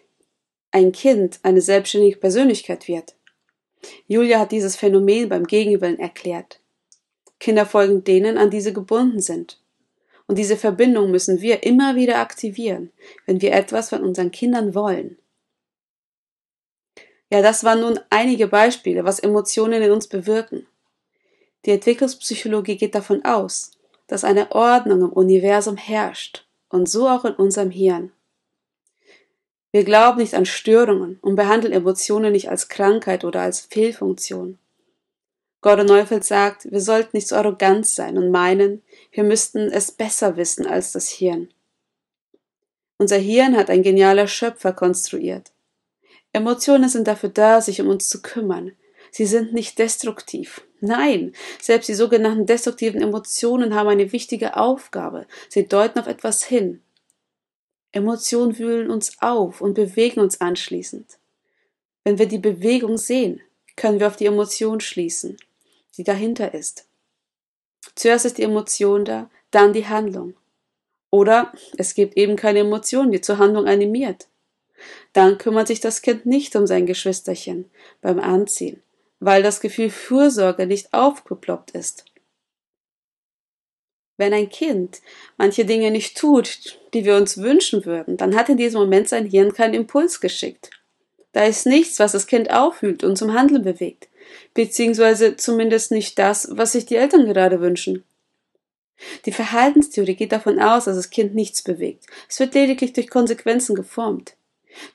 ein 0.72 0.92
Kind 0.92 1.40
eine 1.42 1.60
selbstständige 1.60 2.16
Persönlichkeit 2.16 2.88
wird. 2.88 3.14
Julia 4.06 4.38
hat 4.38 4.52
dieses 4.52 4.76
Phänomen 4.76 5.28
beim 5.28 5.46
Gegenwillen 5.46 5.98
erklärt. 5.98 6.60
Kinder 7.38 7.66
folgen 7.66 8.04
denen, 8.04 8.36
an 8.36 8.50
die 8.50 8.60
sie 8.60 8.74
gebunden 8.74 9.20
sind. 9.20 9.60
Und 10.26 10.38
diese 10.38 10.56
Verbindung 10.56 11.10
müssen 11.10 11.40
wir 11.40 11.64
immer 11.64 11.96
wieder 11.96 12.18
aktivieren, 12.18 12.92
wenn 13.26 13.40
wir 13.40 13.52
etwas 13.52 13.88
von 13.88 14.02
unseren 14.04 14.30
Kindern 14.30 14.74
wollen. 14.74 15.18
Ja, 17.30 17.42
das 17.42 17.64
waren 17.64 17.80
nun 17.80 18.00
einige 18.10 18.48
Beispiele, 18.48 19.04
was 19.04 19.20
Emotionen 19.20 19.82
in 19.82 19.90
uns 19.90 20.08
bewirken. 20.08 20.66
Die 21.64 21.70
Entwicklungspsychologie 21.70 22.76
geht 22.76 22.94
davon 22.94 23.24
aus, 23.24 23.72
dass 24.06 24.24
eine 24.24 24.52
Ordnung 24.52 25.02
im 25.02 25.12
Universum 25.12 25.76
herrscht 25.76 26.46
und 26.68 26.88
so 26.88 27.08
auch 27.08 27.24
in 27.24 27.34
unserem 27.34 27.70
Hirn. 27.70 28.12
Wir 29.72 29.84
glauben 29.84 30.18
nicht 30.18 30.34
an 30.34 30.46
Störungen 30.46 31.18
und 31.22 31.36
behandeln 31.36 31.72
Emotionen 31.72 32.32
nicht 32.32 32.50
als 32.50 32.68
Krankheit 32.68 33.24
oder 33.24 33.42
als 33.42 33.60
Fehlfunktion. 33.60 34.58
Gordon 35.60 35.86
Neufeld 35.86 36.24
sagt, 36.24 36.70
wir 36.70 36.80
sollten 36.80 37.16
nicht 37.16 37.28
so 37.28 37.36
arrogant 37.36 37.86
sein 37.86 38.16
und 38.16 38.30
meinen, 38.30 38.82
wir 39.12 39.24
müssten 39.24 39.70
es 39.70 39.92
besser 39.92 40.36
wissen 40.36 40.66
als 40.66 40.92
das 40.92 41.08
Hirn. 41.08 41.48
Unser 42.98 43.18
Hirn 43.18 43.56
hat 43.56 43.70
ein 43.70 43.82
genialer 43.82 44.26
Schöpfer 44.26 44.72
konstruiert. 44.72 45.52
Emotionen 46.32 46.88
sind 46.88 47.06
dafür 47.06 47.28
da, 47.28 47.60
sich 47.60 47.80
um 47.80 47.88
uns 47.88 48.08
zu 48.08 48.22
kümmern, 48.22 48.72
Sie 49.10 49.26
sind 49.26 49.52
nicht 49.52 49.78
destruktiv. 49.78 50.62
Nein, 50.80 51.32
selbst 51.60 51.88
die 51.88 51.94
sogenannten 51.94 52.46
destruktiven 52.46 53.02
Emotionen 53.02 53.74
haben 53.74 53.88
eine 53.88 54.12
wichtige 54.12 54.56
Aufgabe. 54.56 55.26
Sie 55.48 55.66
deuten 55.66 55.98
auf 55.98 56.06
etwas 56.06 56.42
hin. 56.44 56.80
Emotionen 57.92 58.58
wühlen 58.58 58.90
uns 58.90 59.20
auf 59.20 59.60
und 59.60 59.74
bewegen 59.74 60.20
uns 60.20 60.40
anschließend. 60.40 61.18
Wenn 62.04 62.18
wir 62.18 62.26
die 62.26 62.38
Bewegung 62.38 62.98
sehen, 62.98 63.40
können 63.76 64.00
wir 64.00 64.06
auf 64.06 64.16
die 64.16 64.26
Emotion 64.26 64.80
schließen, 64.80 65.36
die 65.96 66.04
dahinter 66.04 66.54
ist. 66.54 66.86
Zuerst 67.94 68.26
ist 68.26 68.38
die 68.38 68.42
Emotion 68.42 69.04
da, 69.04 69.30
dann 69.50 69.72
die 69.72 69.86
Handlung. 69.86 70.34
Oder 71.10 71.52
es 71.76 71.94
gibt 71.94 72.16
eben 72.16 72.36
keine 72.36 72.60
Emotion, 72.60 73.10
die 73.10 73.20
zur 73.20 73.38
Handlung 73.38 73.66
animiert. 73.66 74.28
Dann 75.12 75.38
kümmert 75.38 75.66
sich 75.66 75.80
das 75.80 76.02
Kind 76.02 76.24
nicht 76.26 76.54
um 76.56 76.66
sein 76.66 76.86
Geschwisterchen 76.86 77.70
beim 78.00 78.20
Anziehen, 78.20 78.82
weil 79.18 79.42
das 79.42 79.60
Gefühl 79.60 79.90
Fürsorge 79.90 80.66
nicht 80.66 80.94
aufgeploppt 80.94 81.72
ist. 81.72 82.04
Wenn 84.20 84.34
ein 84.34 84.50
Kind 84.50 85.00
manche 85.38 85.64
Dinge 85.64 85.90
nicht 85.90 86.14
tut, 86.14 86.78
die 86.92 87.06
wir 87.06 87.16
uns 87.16 87.38
wünschen 87.38 87.86
würden, 87.86 88.18
dann 88.18 88.36
hat 88.36 88.50
in 88.50 88.58
diesem 88.58 88.82
Moment 88.82 89.08
sein 89.08 89.24
Hirn 89.24 89.54
keinen 89.54 89.72
Impuls 89.72 90.20
geschickt. 90.20 90.68
Da 91.32 91.44
ist 91.44 91.64
nichts, 91.64 91.98
was 91.98 92.12
das 92.12 92.26
Kind 92.26 92.50
aufhüllt 92.50 93.02
und 93.02 93.16
zum 93.16 93.32
Handeln 93.32 93.62
bewegt, 93.62 94.08
beziehungsweise 94.52 95.38
zumindest 95.38 95.90
nicht 95.90 96.18
das, 96.18 96.48
was 96.50 96.72
sich 96.72 96.84
die 96.84 96.96
Eltern 96.96 97.24
gerade 97.24 97.62
wünschen. 97.62 98.04
Die 99.24 99.32
Verhaltenstheorie 99.32 100.16
geht 100.16 100.32
davon 100.32 100.60
aus, 100.60 100.84
dass 100.84 100.96
das 100.96 101.08
Kind 101.08 101.34
nichts 101.34 101.62
bewegt. 101.62 102.04
Es 102.28 102.38
wird 102.40 102.52
lediglich 102.52 102.92
durch 102.92 103.08
Konsequenzen 103.08 103.74
geformt. 103.74 104.34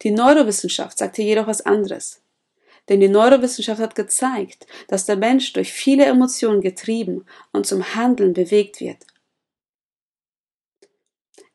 Die 0.04 0.12
Neurowissenschaft 0.12 1.00
sagt 1.00 1.16
hier 1.16 1.26
jedoch 1.26 1.48
was 1.48 1.66
anderes. 1.66 2.22
Denn 2.90 3.00
die 3.00 3.10
Neurowissenschaft 3.10 3.82
hat 3.82 3.96
gezeigt, 3.96 4.68
dass 4.88 5.08
der 5.08 5.16
Mensch 5.16 5.52
durch 5.54 5.74
viele 5.74 6.06
Emotionen 6.06 6.62
getrieben 6.62 7.26
und 7.54 7.66
zum 7.66 7.96
Handeln 7.96 8.34
bewegt 8.34 8.80
wird. 8.80 8.98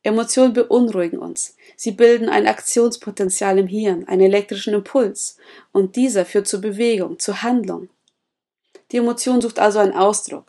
Emotionen 0.03 0.55
beunruhigen 0.55 1.19
uns. 1.19 1.57
Sie 1.77 1.93
bilden 1.93 2.29
ein 2.29 2.47
Aktionspotenzial 2.47 3.59
im 3.59 3.67
Hirn, 3.67 4.09
einen 4.09 4.23
elektrischen 4.23 4.75
Impuls, 4.75 5.37
und 5.73 5.97
dieser 5.97 6.25
führt 6.25 6.49
zur 6.49 6.61
Bewegung, 6.61 7.19
zur 7.19 7.43
Handlung. 7.43 7.91
Die 8.93 8.97
Emotion 8.97 9.41
sucht 9.41 9.59
also 9.59 9.79
einen 9.79 9.93
Ausdruck. 9.93 10.47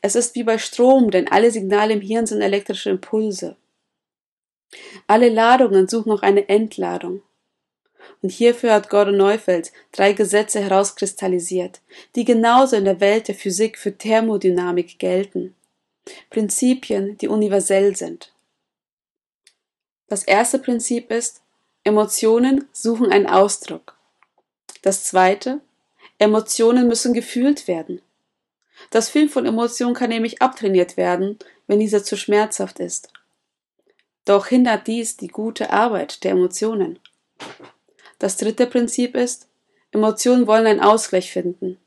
Es 0.00 0.16
ist 0.16 0.34
wie 0.34 0.42
bei 0.42 0.56
Strom, 0.56 1.10
denn 1.10 1.28
alle 1.28 1.50
Signale 1.50 1.92
im 1.92 2.00
Hirn 2.00 2.26
sind 2.26 2.40
elektrische 2.40 2.90
Impulse. 2.90 3.56
Alle 5.06 5.28
Ladungen 5.28 5.86
suchen 5.86 6.12
auch 6.12 6.22
eine 6.22 6.48
Entladung. 6.48 7.22
Und 8.22 8.30
hierfür 8.30 8.72
hat 8.72 8.88
Gordon 8.88 9.16
Neufeld 9.16 9.72
drei 9.92 10.12
Gesetze 10.12 10.60
herauskristallisiert, 10.60 11.80
die 12.14 12.24
genauso 12.24 12.76
in 12.76 12.84
der 12.84 13.00
Welt 13.00 13.28
der 13.28 13.34
Physik 13.34 13.78
für 13.78 13.96
Thermodynamik 13.96 14.98
gelten. 14.98 15.54
Prinzipien, 16.30 17.18
die 17.18 17.28
universell 17.28 17.96
sind. 17.96 18.32
Das 20.08 20.22
erste 20.22 20.58
Prinzip 20.58 21.10
ist, 21.10 21.42
Emotionen 21.84 22.66
suchen 22.72 23.10
einen 23.10 23.26
Ausdruck. 23.26 23.96
Das 24.82 25.04
zweite, 25.04 25.60
Emotionen 26.18 26.88
müssen 26.88 27.12
gefühlt 27.12 27.68
werden. 27.68 28.00
Das 28.90 29.08
Fühlen 29.08 29.28
von 29.28 29.46
Emotionen 29.46 29.94
kann 29.94 30.10
nämlich 30.10 30.42
abtrainiert 30.42 30.96
werden, 30.96 31.38
wenn 31.66 31.80
dieser 31.80 32.04
zu 32.04 32.16
schmerzhaft 32.16 32.78
ist. 32.78 33.08
Doch 34.24 34.46
hindert 34.48 34.86
dies 34.86 35.16
die 35.16 35.28
gute 35.28 35.70
Arbeit 35.70 36.24
der 36.24 36.32
Emotionen. 36.32 36.98
Das 38.18 38.36
dritte 38.36 38.66
Prinzip 38.66 39.14
ist, 39.14 39.48
Emotionen 39.92 40.46
wollen 40.46 40.66
einen 40.66 40.80
Ausgleich 40.80 41.30
finden. 41.30 41.78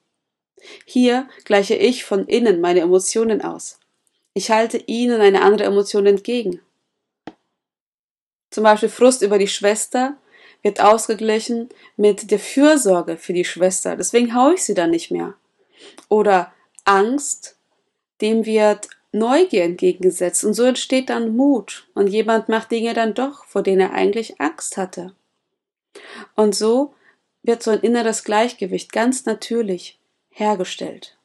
Hier 0.85 1.27
gleiche 1.45 1.75
ich 1.75 2.05
von 2.05 2.25
innen 2.27 2.61
meine 2.61 2.81
Emotionen 2.81 3.41
aus. 3.41 3.79
Ich 4.33 4.51
halte 4.51 4.77
ihnen 4.77 5.21
eine 5.21 5.41
andere 5.41 5.67
Emotion 5.67 6.05
entgegen. 6.05 6.61
Zum 8.49 8.63
Beispiel 8.63 8.89
Frust 8.89 9.21
über 9.21 9.37
die 9.37 9.47
Schwester 9.47 10.17
wird 10.61 10.81
ausgeglichen 10.81 11.69
mit 11.95 12.31
der 12.31 12.39
Fürsorge 12.39 13.17
für 13.17 13.33
die 13.33 13.45
Schwester. 13.45 13.95
Deswegen 13.95 14.33
haue 14.35 14.55
ich 14.55 14.63
sie 14.63 14.73
dann 14.73 14.89
nicht 14.89 15.11
mehr. 15.11 15.35
Oder 16.09 16.53
Angst, 16.83 17.57
dem 18.21 18.45
wird 18.45 18.89
Neugier 19.11 19.63
entgegengesetzt 19.63 20.43
und 20.43 20.53
so 20.53 20.63
entsteht 20.63 21.09
dann 21.09 21.35
Mut 21.35 21.87
und 21.93 22.07
jemand 22.07 22.49
macht 22.49 22.71
Dinge 22.71 22.93
dann 22.93 23.13
doch, 23.13 23.45
vor 23.45 23.63
denen 23.63 23.81
er 23.81 23.93
eigentlich 23.93 24.39
Angst 24.39 24.77
hatte. 24.77 25.15
Und 26.35 26.53
so 26.53 26.93
wird 27.41 27.63
so 27.63 27.71
ein 27.71 27.79
inneres 27.79 28.23
Gleichgewicht 28.23 28.91
ganz 28.91 29.25
natürlich 29.25 29.99
hergestellt. 30.29 31.17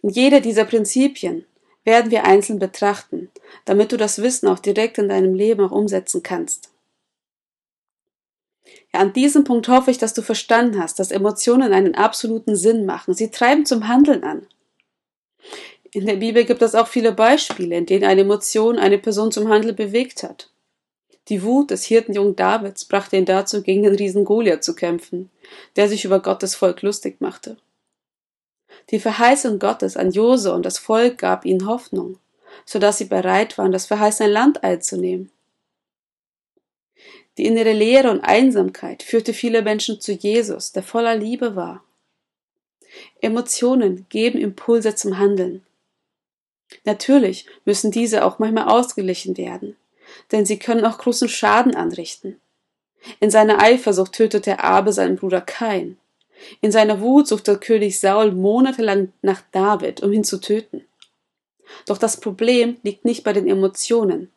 Und 0.00 0.16
jede 0.16 0.40
dieser 0.40 0.64
Prinzipien 0.64 1.46
werden 1.84 2.10
wir 2.10 2.24
einzeln 2.24 2.58
betrachten, 2.58 3.30
damit 3.64 3.92
du 3.92 3.96
das 3.96 4.22
Wissen 4.22 4.48
auch 4.48 4.58
direkt 4.58 4.98
in 4.98 5.08
deinem 5.08 5.34
Leben 5.34 5.64
auch 5.64 5.72
umsetzen 5.72 6.22
kannst. 6.22 6.70
Ja, 8.92 9.00
an 9.00 9.12
diesem 9.12 9.44
Punkt 9.44 9.68
hoffe 9.68 9.90
ich, 9.90 9.98
dass 9.98 10.14
du 10.14 10.22
verstanden 10.22 10.80
hast, 10.80 10.98
dass 10.98 11.10
Emotionen 11.10 11.72
einen 11.72 11.94
absoluten 11.94 12.56
Sinn 12.56 12.86
machen. 12.86 13.14
Sie 13.14 13.30
treiben 13.30 13.66
zum 13.66 13.88
Handeln 13.88 14.22
an. 14.22 14.46
In 15.92 16.06
der 16.06 16.16
Bibel 16.16 16.44
gibt 16.44 16.62
es 16.62 16.74
auch 16.74 16.88
viele 16.88 17.12
Beispiele, 17.12 17.76
in 17.76 17.86
denen 17.86 18.04
eine 18.04 18.22
Emotion 18.22 18.78
eine 18.78 18.98
Person 18.98 19.32
zum 19.32 19.48
Handel 19.48 19.72
bewegt 19.72 20.22
hat. 20.22 20.50
Die 21.28 21.42
Wut 21.42 21.70
des 21.70 21.84
Hirtenjungen 21.84 22.34
Davids 22.34 22.84
brachte 22.84 23.16
ihn 23.16 23.24
dazu, 23.24 23.62
gegen 23.62 23.82
den 23.82 23.94
Riesen 23.94 24.24
Goliath 24.24 24.64
zu 24.64 24.74
kämpfen, 24.74 25.30
der 25.76 25.88
sich 25.88 26.04
über 26.04 26.20
Gottes 26.20 26.54
Volk 26.54 26.82
lustig 26.82 27.20
machte. 27.20 27.58
Die 28.90 29.00
Verheißung 29.00 29.58
Gottes 29.58 29.96
an 29.96 30.10
Jose 30.10 30.52
und 30.52 30.66
das 30.66 30.78
Volk 30.78 31.18
gab 31.18 31.44
ihnen 31.44 31.66
Hoffnung, 31.66 32.18
so 32.64 32.78
dass 32.78 32.98
sie 32.98 33.06
bereit 33.06 33.56
waren, 33.58 33.72
das 33.72 33.86
verheißene 33.86 34.30
Land 34.30 34.64
einzunehmen. 34.64 35.30
Die 37.38 37.46
innere 37.46 37.72
Leere 37.72 38.10
und 38.10 38.20
Einsamkeit 38.20 39.02
führte 39.02 39.32
viele 39.32 39.62
Menschen 39.62 40.00
zu 40.00 40.12
Jesus, 40.12 40.72
der 40.72 40.82
voller 40.82 41.14
Liebe 41.14 41.56
war. 41.56 41.82
Emotionen 43.20 44.06
geben 44.10 44.38
Impulse 44.38 44.94
zum 44.94 45.18
Handeln. 45.18 45.64
Natürlich 46.84 47.46
müssen 47.64 47.90
diese 47.90 48.24
auch 48.24 48.38
manchmal 48.38 48.68
ausgeglichen 48.68 49.36
werden, 49.36 49.76
denn 50.30 50.44
sie 50.44 50.58
können 50.58 50.84
auch 50.84 50.98
großen 50.98 51.28
Schaden 51.28 51.74
anrichten. 51.74 52.40
In 53.20 53.30
seiner 53.30 53.60
Eifersucht 53.60 54.12
tötete 54.12 54.60
Abe 54.60 54.92
seinen 54.92 55.16
Bruder 55.16 55.40
Kain. 55.40 55.98
In 56.60 56.72
seiner 56.72 57.00
Wut 57.00 57.28
suchte 57.28 57.58
König 57.58 57.98
Saul 57.98 58.32
monatelang 58.32 59.12
nach 59.22 59.42
David, 59.52 60.02
um 60.02 60.12
ihn 60.12 60.24
zu 60.24 60.40
töten. 60.40 60.84
Doch 61.86 61.98
das 61.98 62.18
Problem 62.18 62.76
liegt 62.82 63.04
nicht 63.04 63.24
bei 63.24 63.32
den 63.32 63.48
Emotionen, 63.48 64.30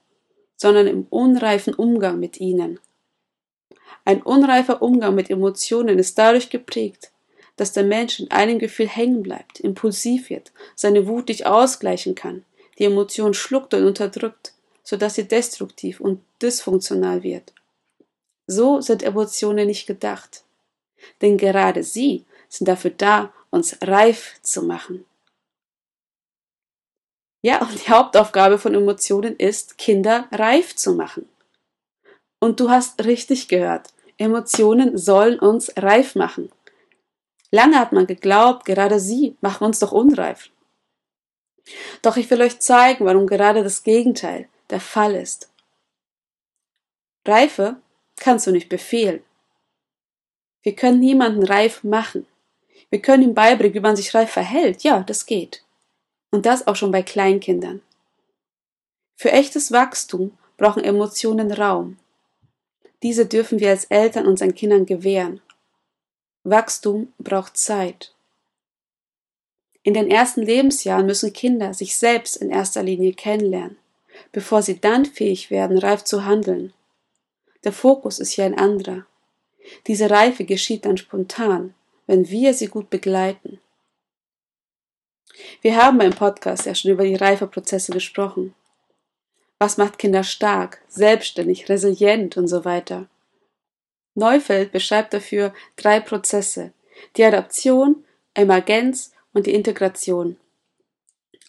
sondern 0.56 0.88
im 0.88 1.08
unreifen 1.10 1.74
Umgang 1.74 2.20
mit 2.20 2.39
ihnen. 2.39 2.80
Ein 4.06 4.22
unreifer 4.22 4.82
Umgang 4.82 5.15
mit 5.15 5.30
Emotionen 5.30 6.00
ist 6.00 6.18
dadurch 6.18 6.50
geprägt, 6.50 7.12
dass 7.56 7.74
der 7.74 7.84
Mensch 7.84 8.20
in 8.20 8.32
einem 8.32 8.60
Gefühl 8.60 8.88
hängen 8.88 9.24
bleibt, 9.24 9.60
impulsiv 9.60 10.30
wird, 10.30 10.52
seine 10.76 11.08
Wut 11.08 11.30
nicht 11.30 11.46
ausgleichen 11.46 12.15
kann, 12.15 12.46
die 12.78 12.86
Emotion 12.86 13.34
schluckt 13.34 13.74
und 13.74 13.86
unterdrückt, 13.86 14.54
sodass 14.84 15.15
sie 15.15 15.28
destruktiv 15.28 16.00
und 16.00 16.22
dysfunktional 16.41 17.24
wird. 17.24 17.54
So 18.48 18.82
sind 18.82 19.02
Emotionen 19.02 19.68
nicht 19.68 19.88
gedacht. 19.88 20.45
Denn 21.22 21.38
gerade 21.38 21.84
sie 21.84 22.26
sind 22.50 22.68
dafür 22.68 22.92
da, 22.92 23.34
uns 23.50 23.78
reif 23.82 24.40
zu 24.42 24.64
machen. 24.64 25.06
Ja, 27.42 27.62
und 27.62 27.74
die 27.74 27.92
Hauptaufgabe 27.92 28.58
von 28.58 28.74
Emotionen 28.74 29.36
ist, 29.36 29.78
Kinder 29.78 30.28
reif 30.32 30.76
zu 30.76 30.94
machen. 30.94 31.30
Und 32.40 32.60
du 32.60 32.70
hast 32.70 33.06
richtig 33.06 33.48
gehört, 33.48 33.94
Emotionen 34.18 34.98
sollen 34.98 35.40
uns 35.40 35.72
reif 35.78 36.16
machen. 36.16 36.52
Lange 37.52 37.80
hat 37.80 37.92
man 37.92 38.08
geglaubt, 38.08 38.66
gerade 38.66 39.00
sie 39.00 39.38
machen 39.42 39.66
uns 39.66 39.80
doch 39.80 39.92
unreif. 39.92 40.50
Doch 42.02 42.18
ich 42.18 42.30
will 42.30 42.42
euch 42.42 42.60
zeigen, 42.60 43.06
warum 43.06 43.28
gerade 43.28 43.64
das 43.64 43.84
Gegenteil 43.84 44.48
der 44.70 44.80
Fall 44.80 45.16
ist. 45.16 45.50
Reife 47.28 47.78
kannst 48.18 48.48
du 48.48 48.52
nicht 48.52 48.70
befehlen. 48.70 49.24
Wir 50.65 50.75
können 50.75 50.99
niemanden 50.99 51.43
reif 51.43 51.84
machen. 51.84 52.25
Wir 52.89 52.99
können 52.99 53.21
ihm 53.21 53.34
beibringen, 53.36 53.75
wie 53.75 53.80
man 53.82 53.95
sich 53.95 54.15
reif 54.15 54.32
verhält. 54.32 54.82
Ja, 54.82 55.01
das 55.01 55.28
geht. 55.28 55.63
Und 56.32 56.47
das 56.47 56.65
auch 56.65 56.75
schon 56.75 56.91
bei 56.91 57.04
Kleinkindern. 57.04 57.82
Für 59.15 59.32
echtes 59.32 59.71
Wachstum 59.71 60.36
brauchen 60.58 60.84
Emotionen 60.84 61.51
Raum. 61.51 61.99
Diese 63.04 63.28
dürfen 63.28 63.60
wir 63.60 63.69
als 63.69 63.86
Eltern 63.86 64.25
unseren 64.25 64.56
Kindern 64.56 64.88
gewähren. 64.88 65.39
Wachstum 66.43 67.13
braucht 67.19 67.58
Zeit. 67.58 68.15
In 69.84 69.93
den 69.93 70.10
ersten 70.10 70.41
Lebensjahren 70.41 71.06
müssen 71.06 71.32
Kinder 71.32 71.75
sich 71.75 71.95
selbst 71.95 72.38
in 72.38 72.49
erster 72.49 72.82
Linie 72.82 73.13
kennenlernen, 73.13 73.78
bevor 74.32 74.63
sie 74.63 74.80
dann 74.80 75.06
fähig 75.06 75.51
werden, 75.51 75.78
reif 75.78 76.04
zu 76.04 76.25
handeln. 76.25 76.73
Der 77.63 77.71
Fokus 77.71 78.17
ist 78.17 78.32
hier 78.32 78.45
ein 78.45 78.58
anderer. 78.58 79.06
Diese 79.88 80.10
Reife 80.10 80.45
geschieht 80.45 80.86
dann 80.86 80.97
spontan, 80.97 81.73
wenn 82.08 82.30
wir 82.30 82.54
sie 82.54 82.67
gut 82.67 82.89
begleiten. 82.89 83.60
Wir 85.62 85.75
haben 85.75 85.97
beim 85.97 86.13
Podcast 86.13 86.65
ja 86.65 86.75
schon 86.75 86.91
über 86.91 87.04
die 87.04 87.15
Reifeprozesse 87.15 87.91
gesprochen. 87.91 88.54
Was 89.60 89.78
macht 89.78 89.99
Kinder 89.99 90.23
stark, 90.23 90.82
selbstständig, 90.88 91.69
resilient 91.69 92.38
und 92.38 92.47
so 92.47 92.65
weiter? 92.65 93.08
Neufeld 94.13 94.71
beschreibt 94.71 95.13
dafür 95.13 95.54
drei 95.75 95.99
Prozesse. 95.99 96.71
Die 97.17 97.23
Adaption, 97.23 98.06
Emergenz 98.34 99.13
und 99.34 99.45
die 99.45 99.54
Integration. 99.54 100.38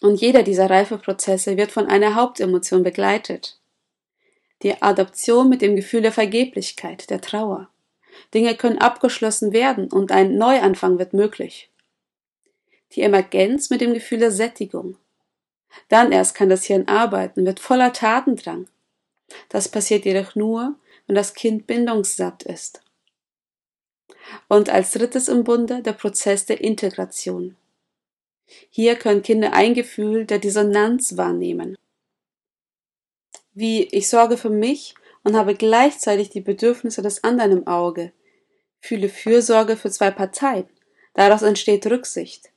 Und 0.01 0.21
jeder 0.21 0.43
dieser 0.43 0.69
Reifeprozesse 0.69 1.57
wird 1.57 1.71
von 1.71 1.87
einer 1.87 2.15
Hauptemotion 2.15 2.83
begleitet. 2.83 3.57
Die 4.61 4.81
Adaption 4.81 5.49
mit 5.49 5.61
dem 5.61 5.75
Gefühl 5.75 6.01
der 6.01 6.11
Vergeblichkeit, 6.11 7.09
der 7.09 7.21
Trauer. 7.21 7.69
Dinge 8.33 8.55
können 8.55 8.77
abgeschlossen 8.77 9.53
werden 9.53 9.91
und 9.91 10.11
ein 10.11 10.37
Neuanfang 10.37 10.99
wird 10.99 11.13
möglich 11.13 11.69
die 12.93 13.01
Emergenz 13.01 13.69
mit 13.69 13.81
dem 13.81 13.93
Gefühl 13.93 14.19
der 14.19 14.31
Sättigung. 14.31 14.97
Dann 15.89 16.11
erst 16.11 16.35
kann 16.35 16.49
das 16.49 16.65
Hirn 16.65 16.87
arbeiten, 16.87 17.45
wird 17.45 17.59
voller 17.59 17.93
Tatendrang. 17.93 18.67
Das 19.49 19.69
passiert 19.69 20.05
jedoch 20.05 20.35
nur, 20.35 20.75
wenn 21.05 21.15
das 21.15 21.33
Kind 21.33 21.67
bindungssatt 21.67 22.43
ist. 22.43 22.81
Und 24.47 24.69
als 24.69 24.91
drittes 24.91 25.27
im 25.27 25.43
Bunde 25.43 25.81
der 25.81 25.93
Prozess 25.93 26.45
der 26.45 26.61
Integration. 26.61 27.55
Hier 28.69 28.95
können 28.95 29.21
Kinder 29.21 29.53
ein 29.53 29.73
Gefühl 29.73 30.25
der 30.25 30.39
Dissonanz 30.39 31.17
wahrnehmen. 31.17 31.77
Wie 33.53 33.83
ich 33.83 34.09
sorge 34.09 34.37
für 34.37 34.49
mich 34.49 34.95
und 35.27 35.35
habe 35.35 35.53
gleichzeitig 35.55 36.29
die 36.29 36.41
Bedürfnisse 36.41 37.01
des 37.01 37.23
anderen 37.23 37.51
im 37.51 37.67
Auge, 37.67 38.13
fühle 38.79 39.09
Fürsorge 39.09 39.77
für 39.77 39.91
zwei 39.91 40.09
Parteien, 40.09 40.67
daraus 41.13 41.43
entsteht 41.43 41.85
Rücksicht 41.85 42.51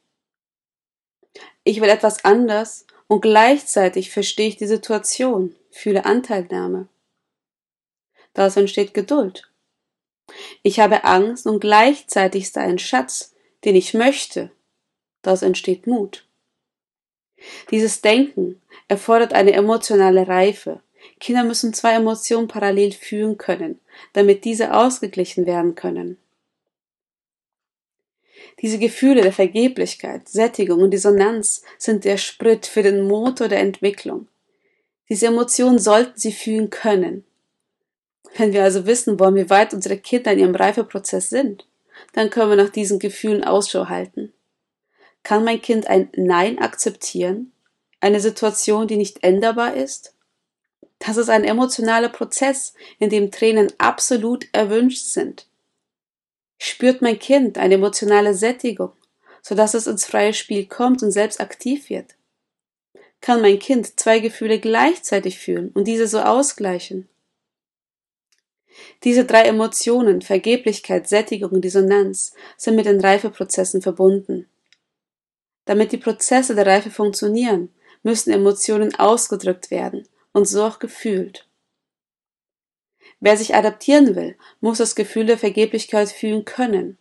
ich 1.65 1.81
will 1.81 1.89
etwas 1.89 2.25
anders 2.25 2.87
und 3.07 3.21
gleichzeitig 3.21 4.11
verstehe 4.11 4.49
ich 4.49 4.57
die 4.57 4.67
Situation, 4.67 5.55
fühle 5.71 6.05
Anteilnahme. 6.05 6.89
Daraus 8.35 8.57
entsteht 8.57 8.95
Geduld. 8.95 9.51
Ich 10.63 10.81
habe 10.81 11.05
Angst 11.05 11.47
und 11.47 11.61
gleichzeitig 11.61 12.45
ist 12.45 12.57
da 12.57 12.61
ein 12.61 12.79
Schatz, 12.79 13.35
den 13.65 13.75
ich 13.75 13.95
möchte, 13.95 14.51
daraus 15.23 15.43
entsteht 15.43 15.87
Mut. 15.87 16.27
Dieses 17.71 18.01
Denken 18.01 18.61
erfordert 18.89 19.33
eine 19.33 19.53
emotionale 19.53 20.29
Reife. 20.29 20.83
Kinder 21.21 21.45
müssen 21.45 21.75
zwei 21.75 21.95
Emotionen 21.95 22.49
parallel 22.49 22.93
fühlen 22.93 23.39
können, 23.39 23.79
damit 24.15 24.45
diese 24.45 24.75
ausgeglichen 24.75 25.47
werden 25.47 25.75
können. 25.75 26.17
Diese 28.63 28.79
Gefühle 28.79 29.23
der 29.23 29.33
Vergeblichkeit, 29.33 30.29
Sättigung 30.29 30.81
und 30.81 30.91
Dissonanz 30.91 31.63
sind 31.79 32.05
der 32.05 32.17
Sprit 32.17 32.67
für 32.67 32.83
den 32.83 33.07
Motor 33.07 33.49
der 33.49 33.61
Entwicklung. 33.61 34.29
Diese 35.09 35.27
Emotionen 35.27 35.79
sollten 35.79 36.19
sie 36.19 36.33
fühlen 36.33 36.71
können. 36.71 37.25
Wenn 38.37 38.53
wir 38.53 38.63
also 38.63 38.87
wissen 38.87 39.19
wollen, 39.19 39.35
wie 39.35 39.51
weit 39.51 39.75
unsere 39.75 39.99
Kinder 39.99 40.33
in 40.33 40.39
ihrem 40.39 40.55
Reifeprozess 40.55 41.31
sind, 41.31 41.67
dann 42.13 42.31
können 42.31 42.51
wir 42.51 42.57
nach 42.57 42.71
diesen 42.71 42.99
Gefühlen 42.99 43.45
Ausschau 43.45 43.89
halten. 43.89 44.33
Kann 45.23 45.45
mein 45.45 45.61
Kind 45.61 45.87
ein 45.87 46.09
Nein 46.17 46.59
akzeptieren? 46.59 47.53
Eine 48.01 48.21
Situation, 48.21 48.89
die 48.89 48.97
nicht 48.97 49.23
änderbar 49.23 49.75
ist? 49.75 50.15
Das 51.01 51.17
ist 51.17 51.31
ein 51.31 51.45
emotionaler 51.45 52.11
Prozess, 52.11 52.75
in 52.99 53.09
dem 53.09 53.31
Tränen 53.31 53.73
absolut 53.79 54.47
erwünscht 54.53 55.07
sind. 55.07 55.47
Spürt 56.59 57.01
mein 57.01 57.19
Kind 57.19 57.57
eine 57.57 57.75
emotionale 57.75 58.35
Sättigung, 58.35 58.93
sodass 59.41 59.73
es 59.73 59.87
ins 59.87 60.05
freie 60.05 60.35
Spiel 60.35 60.67
kommt 60.67 61.03
und 61.03 61.11
selbst 61.11 61.41
aktiv 61.41 61.89
wird? 61.89 62.17
Kann 63.23 63.41
mein 63.41 63.59
Kind 63.59 63.99
zwei 63.99 64.19
Gefühle 64.19 64.61
gleichzeitig 64.61 65.39
fühlen 65.39 65.71
und 65.71 65.89
diese 65.89 66.07
so 66.07 66.21
ausgleichen? 66.21 67.09
Diese 69.03 69.25
drei 69.25 69.45
Emotionen, 69.45 70.21
Vergeblichkeit, 70.21 71.09
Sättigung 71.09 71.53
und 71.53 71.63
Dissonanz, 71.63 72.35
sind 72.59 72.77
mit 72.77 72.85
den 72.85 73.01
Reifeprozessen 73.01 73.81
verbunden. 73.81 74.49
Damit 75.65 75.93
die 75.93 75.99
Prozesse 75.99 76.55
der 76.55 76.67
Reife 76.67 76.91
funktionieren, 76.91 77.71
müssen 78.03 78.33
Emotionen 78.33 78.95
ausgedrückt 78.95 79.71
werden 79.71 80.07
und 80.33 80.47
so 80.49 80.65
auch 80.65 80.79
gefühlt. 80.79 81.47
Wer 83.21 83.37
sich 83.37 83.55
adaptieren 83.55 84.15
will, 84.17 84.37
muss 84.61 84.79
das 84.79 84.95
Gefühl 84.95 85.27
der 85.27 85.39
Vergeblichkeit 85.39 86.11
fühlen 86.11 86.45
können. 86.45 86.99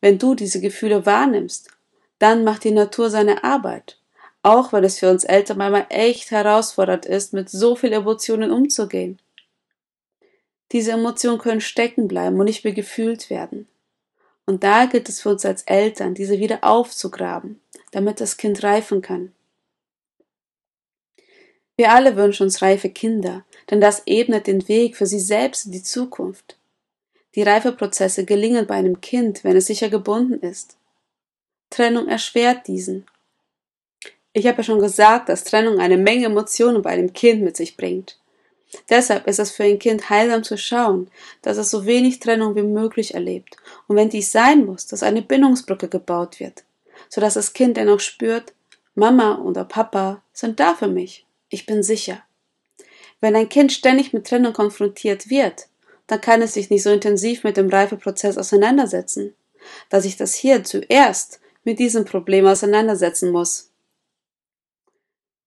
Wenn 0.00 0.18
du 0.18 0.34
diese 0.34 0.60
Gefühle 0.60 1.04
wahrnimmst, 1.04 1.70
dann 2.18 2.44
macht 2.44 2.64
die 2.64 2.70
Natur 2.70 3.10
seine 3.10 3.44
Arbeit, 3.44 3.98
auch 4.42 4.72
wenn 4.72 4.84
es 4.84 4.98
für 4.98 5.10
uns 5.10 5.24
Eltern 5.24 5.58
manchmal 5.58 5.86
echt 5.88 6.30
herausfordernd 6.30 7.06
ist, 7.06 7.32
mit 7.32 7.50
so 7.50 7.76
viel 7.76 7.92
Emotionen 7.92 8.50
umzugehen. 8.50 9.18
Diese 10.72 10.92
Emotionen 10.92 11.38
können 11.38 11.60
stecken 11.60 12.08
bleiben 12.08 12.38
und 12.38 12.46
nicht 12.46 12.64
mehr 12.64 12.72
gefühlt 12.72 13.30
werden. 13.30 13.68
Und 14.46 14.62
da 14.62 14.86
gilt 14.86 15.08
es 15.08 15.20
für 15.20 15.30
uns 15.30 15.44
als 15.44 15.62
Eltern, 15.64 16.14
diese 16.14 16.38
wieder 16.38 16.62
aufzugraben, 16.62 17.60
damit 17.90 18.20
das 18.20 18.36
Kind 18.36 18.62
reifen 18.62 19.02
kann. 19.02 19.32
Wir 21.76 21.92
alle 21.92 22.16
wünschen 22.16 22.44
uns 22.44 22.62
reife 22.62 22.88
Kinder, 22.88 23.44
denn 23.70 23.80
das 23.82 24.02
ebnet 24.06 24.46
den 24.46 24.66
Weg 24.66 24.96
für 24.96 25.06
sie 25.06 25.20
selbst 25.20 25.66
in 25.66 25.72
die 25.72 25.82
Zukunft. 25.82 26.56
Die 27.34 27.42
Reifeprozesse 27.42 28.24
gelingen 28.24 28.66
bei 28.66 28.76
einem 28.76 29.02
Kind, 29.02 29.44
wenn 29.44 29.56
es 29.56 29.66
sicher 29.66 29.90
gebunden 29.90 30.40
ist. 30.40 30.76
Trennung 31.68 32.08
erschwert 32.08 32.66
diesen. 32.66 33.06
Ich 34.32 34.46
habe 34.46 34.58
ja 34.58 34.62
schon 34.62 34.80
gesagt, 34.80 35.28
dass 35.28 35.44
Trennung 35.44 35.78
eine 35.78 35.98
Menge 35.98 36.26
Emotionen 36.26 36.80
bei 36.80 36.90
einem 36.90 37.12
Kind 37.12 37.42
mit 37.42 37.56
sich 37.58 37.76
bringt. 37.76 38.18
Deshalb 38.88 39.26
ist 39.26 39.38
es 39.38 39.50
für 39.50 39.64
ein 39.64 39.78
Kind 39.78 40.08
heilsam 40.08 40.44
zu 40.44 40.56
schauen, 40.56 41.10
dass 41.42 41.58
es 41.58 41.70
so 41.70 41.84
wenig 41.84 42.20
Trennung 42.20 42.56
wie 42.56 42.62
möglich 42.62 43.14
erlebt 43.14 43.56
und 43.86 43.96
wenn 43.96 44.08
dies 44.08 44.32
sein 44.32 44.64
muss, 44.64 44.86
dass 44.86 45.02
eine 45.02 45.22
Bindungsbrücke 45.22 45.88
gebaut 45.88 46.40
wird, 46.40 46.64
so 47.08 47.20
dass 47.20 47.34
das 47.34 47.52
Kind 47.52 47.76
dennoch 47.76 48.00
spürt, 48.00 48.54
Mama 48.94 49.38
oder 49.38 49.64
Papa 49.64 50.22
sind 50.32 50.58
da 50.58 50.74
für 50.74 50.88
mich, 50.88 51.25
ich 51.48 51.66
bin 51.66 51.82
sicher. 51.82 52.22
Wenn 53.20 53.36
ein 53.36 53.48
Kind 53.48 53.72
ständig 53.72 54.12
mit 54.12 54.26
Trennung 54.26 54.52
konfrontiert 54.52 55.30
wird, 55.30 55.68
dann 56.06 56.20
kann 56.20 56.42
es 56.42 56.54
sich 56.54 56.70
nicht 56.70 56.82
so 56.82 56.90
intensiv 56.90 57.44
mit 57.44 57.56
dem 57.56 57.68
Reifeprozess 57.68 58.38
auseinandersetzen, 58.38 59.34
da 59.88 60.00
sich 60.00 60.16
das 60.16 60.34
hier 60.34 60.64
zuerst 60.64 61.40
mit 61.64 61.78
diesem 61.78 62.04
Problem 62.04 62.46
auseinandersetzen 62.46 63.30
muss. 63.30 63.70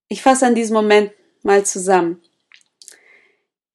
Ich 0.10 0.22
fasse 0.22 0.46
an 0.46 0.56
diesem 0.56 0.76
Moment 0.76 1.12
mal 1.44 1.66
zusammen. 1.66 2.22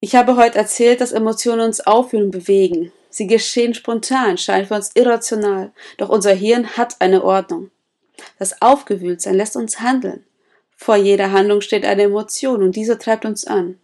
Ich 0.01 0.15
habe 0.15 0.37
heute 0.37 0.59
erzählt, 0.59 1.01
dass 1.01 1.13
Emotionen 1.13 1.63
uns 1.63 1.81
auffühlen 1.81 2.27
und 2.27 2.31
bewegen. 2.33 2.93
Sie 3.09 3.27
geschehen 3.27 3.73
spontan, 3.73 4.37
scheinen 4.37 4.67
für 4.67 4.75
uns 4.75 4.91
irrational, 4.95 5.73
doch 5.97 6.09
unser 6.09 6.35
Hirn 6.35 6.77
hat 6.77 7.01
eine 7.01 7.23
Ordnung. 7.23 7.71
Das 8.39 8.61
Aufgewühltsein 8.61 9.37
lässt 9.37 9.57
uns 9.57 9.81
handeln. 9.81 10.25
Vor 10.85 10.97
jeder 10.97 11.33
Handlung 11.33 11.62
steht 11.62 11.87
eine 11.87 12.03
Emotion 12.03 12.62
und 12.62 12.77
diese 12.77 12.99
treibt 12.99 13.25
uns 13.25 13.47
an. 13.47 13.79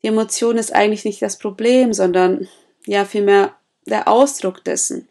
Die 0.00 0.06
Emotion 0.06 0.56
ist 0.56 0.72
eigentlich 0.72 1.04
nicht 1.04 1.20
das 1.20 1.38
Problem, 1.38 1.92
sondern 1.92 2.46
ja 2.86 3.04
vielmehr 3.04 3.56
der 3.84 4.06
Ausdruck 4.06 4.62
dessen. 4.62 5.08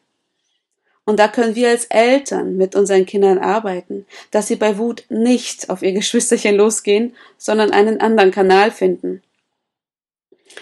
Und 1.03 1.19
da 1.19 1.27
können 1.27 1.55
wir 1.55 1.67
als 1.67 1.87
Eltern 1.87 2.55
mit 2.55 2.73
unseren 2.73 3.05
Kindern 3.05 3.37
arbeiten, 3.37 4.05
dass 4.31 4.47
sie 4.47 4.55
bei 4.55 4.77
Wut 4.77 5.03
nicht 5.09 5.69
auf 5.69 5.81
ihr 5.81 5.91
Geschwisterchen 5.99 6.55
losgehen, 6.55 7.17
sondern 7.37 7.71
einen 7.71 7.99
anderen 7.99 8.31
Kanal 8.31 8.71
finden. 8.71 9.21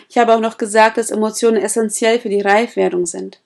Ich 0.09 0.17
habe 0.17 0.33
auch 0.33 0.41
noch 0.41 0.57
gesagt, 0.57 0.97
dass 0.97 1.11
Emotionen 1.11 1.57
essentiell 1.57 2.19
für 2.19 2.29
die 2.29 2.41
Reifwerdung 2.41 3.05
sind. 3.05 3.41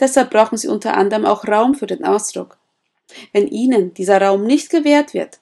Deshalb 0.00 0.30
brauchen 0.30 0.56
sie 0.56 0.68
unter 0.68 0.96
anderem 0.96 1.26
auch 1.26 1.46
Raum 1.46 1.74
für 1.74 1.86
den 1.86 2.02
Ausdruck. 2.02 2.56
Wenn 3.34 3.46
ihnen 3.46 3.92
dieser 3.92 4.22
Raum 4.22 4.44
nicht 4.44 4.70
gewährt 4.70 5.12
wird, 5.12 5.38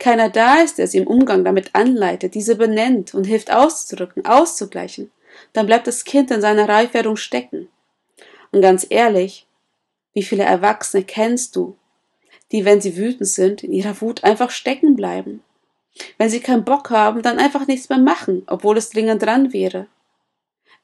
keiner 0.00 0.30
da 0.30 0.56
ist, 0.56 0.78
der 0.78 0.88
sie 0.88 0.98
im 0.98 1.06
Umgang 1.06 1.44
damit 1.44 1.74
anleitet, 1.74 2.34
diese 2.34 2.56
benennt 2.56 3.14
und 3.14 3.24
hilft 3.24 3.52
auszudrücken, 3.52 4.26
auszugleichen, 4.26 5.12
dann 5.52 5.66
bleibt 5.66 5.86
das 5.86 6.04
Kind 6.04 6.30
in 6.30 6.40
seiner 6.40 6.68
Reifwerdung 6.68 7.16
stecken. 7.16 7.68
Und 8.50 8.62
ganz 8.62 8.86
ehrlich, 8.88 9.46
wie 10.12 10.22
viele 10.22 10.42
Erwachsene 10.42 11.04
kennst 11.04 11.54
du, 11.54 11.76
die, 12.50 12.64
wenn 12.64 12.80
sie 12.80 12.96
wütend 12.96 13.28
sind, 13.28 13.62
in 13.62 13.72
ihrer 13.72 14.00
Wut 14.00 14.24
einfach 14.24 14.50
stecken 14.50 14.96
bleiben? 14.96 15.44
Wenn 16.18 16.30
sie 16.30 16.40
keinen 16.40 16.64
Bock 16.64 16.90
haben, 16.90 17.22
dann 17.22 17.38
einfach 17.38 17.66
nichts 17.66 17.88
mehr 17.88 17.98
machen, 17.98 18.42
obwohl 18.46 18.76
es 18.76 18.90
dringend 18.90 19.22
dran 19.22 19.52
wäre. 19.52 19.86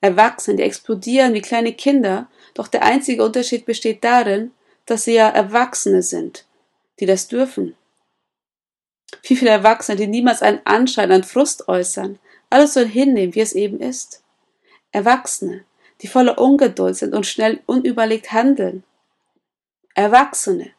Erwachsene, 0.00 0.58
die 0.58 0.62
explodieren 0.62 1.34
wie 1.34 1.40
kleine 1.40 1.72
Kinder, 1.72 2.28
doch 2.54 2.68
der 2.68 2.82
einzige 2.82 3.24
Unterschied 3.24 3.66
besteht 3.66 4.04
darin, 4.04 4.52
dass 4.84 5.04
sie 5.04 5.14
ja 5.14 5.28
Erwachsene 5.28 6.02
sind, 6.02 6.44
die 7.00 7.06
das 7.06 7.28
dürfen. 7.28 7.74
Wie 9.22 9.36
viele 9.36 9.50
Erwachsene, 9.50 9.96
die 9.96 10.06
niemals 10.06 10.42
einen 10.42 10.60
Anschein 10.64 11.12
an 11.12 11.24
Frust 11.24 11.68
äußern, 11.68 12.18
alles 12.50 12.74
so 12.74 12.80
hinnehmen, 12.80 13.34
wie 13.34 13.40
es 13.40 13.52
eben 13.52 13.80
ist. 13.80 14.22
Erwachsene, 14.92 15.64
die 16.02 16.06
voller 16.08 16.38
Ungeduld 16.38 16.96
sind 16.96 17.14
und 17.14 17.26
schnell 17.26 17.60
unüberlegt 17.66 18.32
handeln. 18.32 18.84
Erwachsene, 19.94 20.70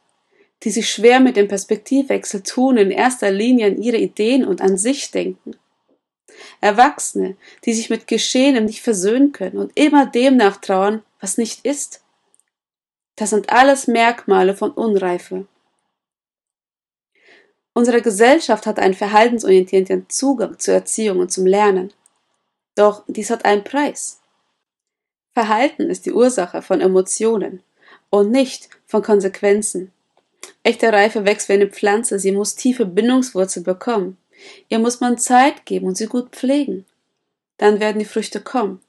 die 0.64 0.70
sich 0.70 0.90
schwer 0.90 1.20
mit 1.20 1.36
dem 1.36 1.48
Perspektivwechsel 1.48 2.44
tun, 2.44 2.78
in 2.78 2.92
erster 2.92 3.32
Linie 3.32 3.68
an 3.68 3.82
ihre 3.82 3.98
Ideen 3.98 4.46
und 4.46 4.62
an 4.62 4.78
sich 4.78 5.12
denken. 5.12 5.56
Erwachsene, 6.62 7.36
die 7.66 7.74
sich 7.74 7.90
mit 7.90 8.08
Geschehenem 8.08 8.66
nicht 8.66 8.82
versöhnen 8.82 9.32
können 9.32 9.58
und 9.58 9.72
immer 9.76 10.06
dem 10.06 10.38
nachtrauern, 10.38 11.04
was 11.20 11.38
nicht 11.38 11.66
ist. 11.66 12.02
Das 13.16 13.32
sind 13.32 13.50
alles 13.50 13.88
Merkmale 13.88 14.56
von 14.56 14.72
Unreife. 14.72 15.48
Unsere 17.78 18.02
Gesellschaft 18.02 18.66
hat 18.66 18.80
einen 18.80 18.96
verhaltensorientierten 18.96 20.10
Zugang 20.10 20.58
zur 20.58 20.74
Erziehung 20.74 21.20
und 21.20 21.32
zum 21.32 21.46
Lernen. 21.46 21.94
Doch 22.74 23.04
dies 23.06 23.30
hat 23.30 23.46
einen 23.46 23.64
Preis. 23.64 24.20
Verhalten 25.36 25.84
ist 25.84 26.08
die 26.08 26.12
Ursache 26.12 26.64
von 26.64 26.82
Emotionen 26.82 27.62
und 28.10 28.32
nicht 28.32 28.70
von 28.88 29.04
Konsequenzen. 29.04 29.92
Echte 30.64 30.92
Reife 30.92 31.24
wächst 31.24 31.50
wie 31.50 31.54
eine 31.54 31.68
Pflanze, 31.68 32.18
sie 32.18 32.32
muss 32.32 32.56
tiefe 32.56 32.88
Bindungswurzel 32.88 33.62
bekommen. 33.62 34.18
Ihr 34.70 34.80
muss 34.80 35.00
man 35.00 35.20
Zeit 35.20 35.68
geben 35.68 35.86
und 35.86 35.98
sie 35.98 36.08
gut 36.08 36.32
pflegen. 36.32 36.84
Dann 37.58 37.80
werden 37.80 38.00
die 38.00 38.06
Früchte 38.06 38.42
kommen. 38.42 38.82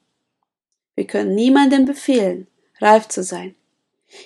Wir 0.95 1.07
können 1.07 1.35
niemandem 1.35 1.85
befehlen, 1.85 2.47
reif 2.81 3.07
zu 3.07 3.23
sein. 3.23 3.55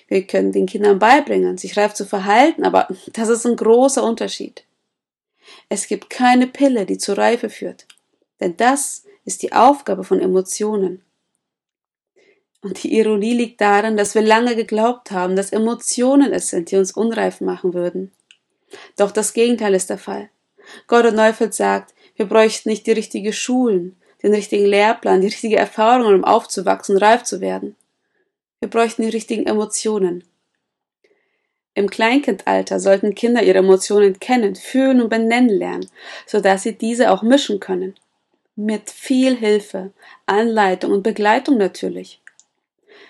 Wir 0.09 0.27
können 0.27 0.53
den 0.53 0.66
Kindern 0.66 0.99
beibringen, 0.99 1.59
sich 1.59 1.77
reif 1.77 1.95
zu 1.95 2.05
verhalten, 2.05 2.64
aber 2.64 2.88
das 3.12 3.29
ist 3.29 3.47
ein 3.47 3.57
großer 3.57 4.03
Unterschied. 4.03 4.64
Es 5.68 5.87
gibt 5.87 6.11
keine 6.11 6.47
Pille, 6.47 6.87
die 6.87 6.99
zur 6.99 7.18
Reife 7.18 7.51
führt, 7.51 7.87
denn 8.40 8.57
das 8.57 9.05
ist 9.25 9.42
die 9.42 9.53
Aufgabe 9.53 10.05
von 10.05 10.21
Emotionen. 10.21 11.03
Und 12.61 12.83
die 12.85 12.97
Ironie 12.97 13.35
liegt 13.35 13.61
darin, 13.61 13.97
dass 13.97 14.14
wir 14.14 14.23
lange 14.23 14.55
geglaubt 14.55 15.11
haben, 15.11 15.35
dass 15.35 15.51
Emotionen 15.51 16.33
es 16.33 16.49
sind, 16.49 16.71
die 16.71 16.77
uns 16.77 16.92
unreif 16.92 17.40
machen 17.40 17.75
würden. 17.75 18.12
Doch 18.97 19.11
das 19.11 19.33
Gegenteil 19.33 19.75
ist 19.75 19.90
der 19.90 19.99
Fall. 19.99 20.31
Gordon 20.87 21.16
Neufeld 21.16 21.55
sagt, 21.55 21.92
wir 22.14 22.27
bräuchten 22.27 22.68
nicht 22.68 22.87
die 22.87 22.92
richtigen 22.92 23.33
Schulen, 23.33 23.97
den 24.23 24.33
richtigen 24.33 24.66
Lehrplan, 24.66 25.21
die 25.21 25.27
richtige 25.27 25.57
Erfahrungen, 25.57 26.14
um 26.14 26.25
aufzuwachsen 26.25 26.95
und 26.95 27.03
reif 27.03 27.25
zu 27.25 27.40
werden. 27.40 27.75
Wir 28.62 28.70
bräuchten 28.70 29.03
die 29.03 29.09
richtigen 29.09 29.48
Emotionen. 29.48 30.22
Im 31.75 31.90
Kleinkindalter 31.90 32.79
sollten 32.79 33.16
Kinder 33.16 33.42
ihre 33.42 33.59
Emotionen 33.59 34.20
kennen, 34.20 34.55
fühlen 34.55 35.03
und 35.03 35.09
benennen 35.09 35.48
lernen, 35.48 35.90
sodass 36.27 36.62
sie 36.62 36.79
diese 36.79 37.11
auch 37.11 37.25
mischen 37.25 37.59
können. 37.59 37.96
Mit 38.55 38.88
viel 38.88 39.35
Hilfe, 39.35 39.90
Anleitung 40.27 40.92
und 40.92 41.03
Begleitung 41.03 41.59
natürlich. 41.59 42.20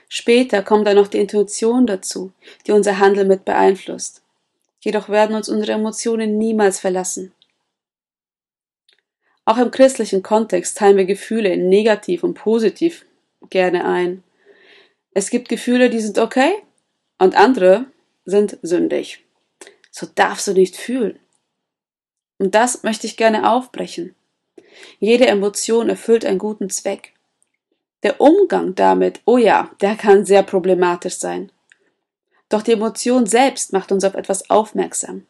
Später 0.09 0.63
kommt 0.63 0.87
dann 0.87 0.97
noch 0.97 1.09
die 1.09 1.19
Intuition 1.19 1.87
dazu, 1.87 2.33
die 2.67 2.73
unser 2.73 2.99
Handeln 2.99 3.29
mit 3.29 3.45
beeinflusst. 3.45 4.23
Jedoch 4.81 5.11
werden 5.11 5.37
uns 5.37 5.51
unsere 5.51 5.73
Emotionen 5.73 6.39
niemals 6.39 6.81
verlassen. 6.81 7.35
Auch 9.45 9.59
im 9.59 9.71
christlichen 9.71 10.23
Kontext 10.23 10.79
teilen 10.79 10.97
wir 10.97 11.05
Gefühle 11.05 11.51
in 11.51 11.69
negativ 11.69 12.25
und 12.25 12.33
positiv 12.33 13.05
gerne 13.51 13.85
ein. 13.85 14.25
Es 15.15 15.31
gibt 15.31 15.49
Gefühle, 15.49 15.91
die 15.91 16.01
sind 16.01 16.19
okay 16.19 16.53
und 17.19 17.37
andere 17.37 17.87
sind 18.25 18.59
sündig. 18.63 19.25
So 19.91 20.07
darfst 20.15 20.47
du 20.47 20.53
nicht 20.53 20.77
fühlen. 20.77 21.19
Und 22.39 22.55
das 22.55 22.83
möchte 22.83 23.07
ich 23.07 23.17
gerne 23.17 23.51
aufbrechen. 23.51 24.15
Jede 24.99 25.27
Emotion 25.27 25.89
erfüllt 25.89 26.25
einen 26.25 26.39
guten 26.39 26.71
Zweck. 26.71 27.13
Der 28.03 28.21
Umgang 28.21 28.75
damit, 28.75 29.21
oh 29.27 29.39
ja, 29.39 29.71
der 29.81 29.97
kann 29.97 30.25
sehr 30.25 30.43
problematisch 30.43 31.19
sein. 31.19 31.53
Doch 32.49 32.63
die 32.63 32.73
Emotion 32.73 33.27
selbst 33.27 33.73
macht 33.73 33.93
uns 33.93 34.05
auf 34.05 34.15
etwas 34.15 34.51
aufmerksam. 34.51 35.27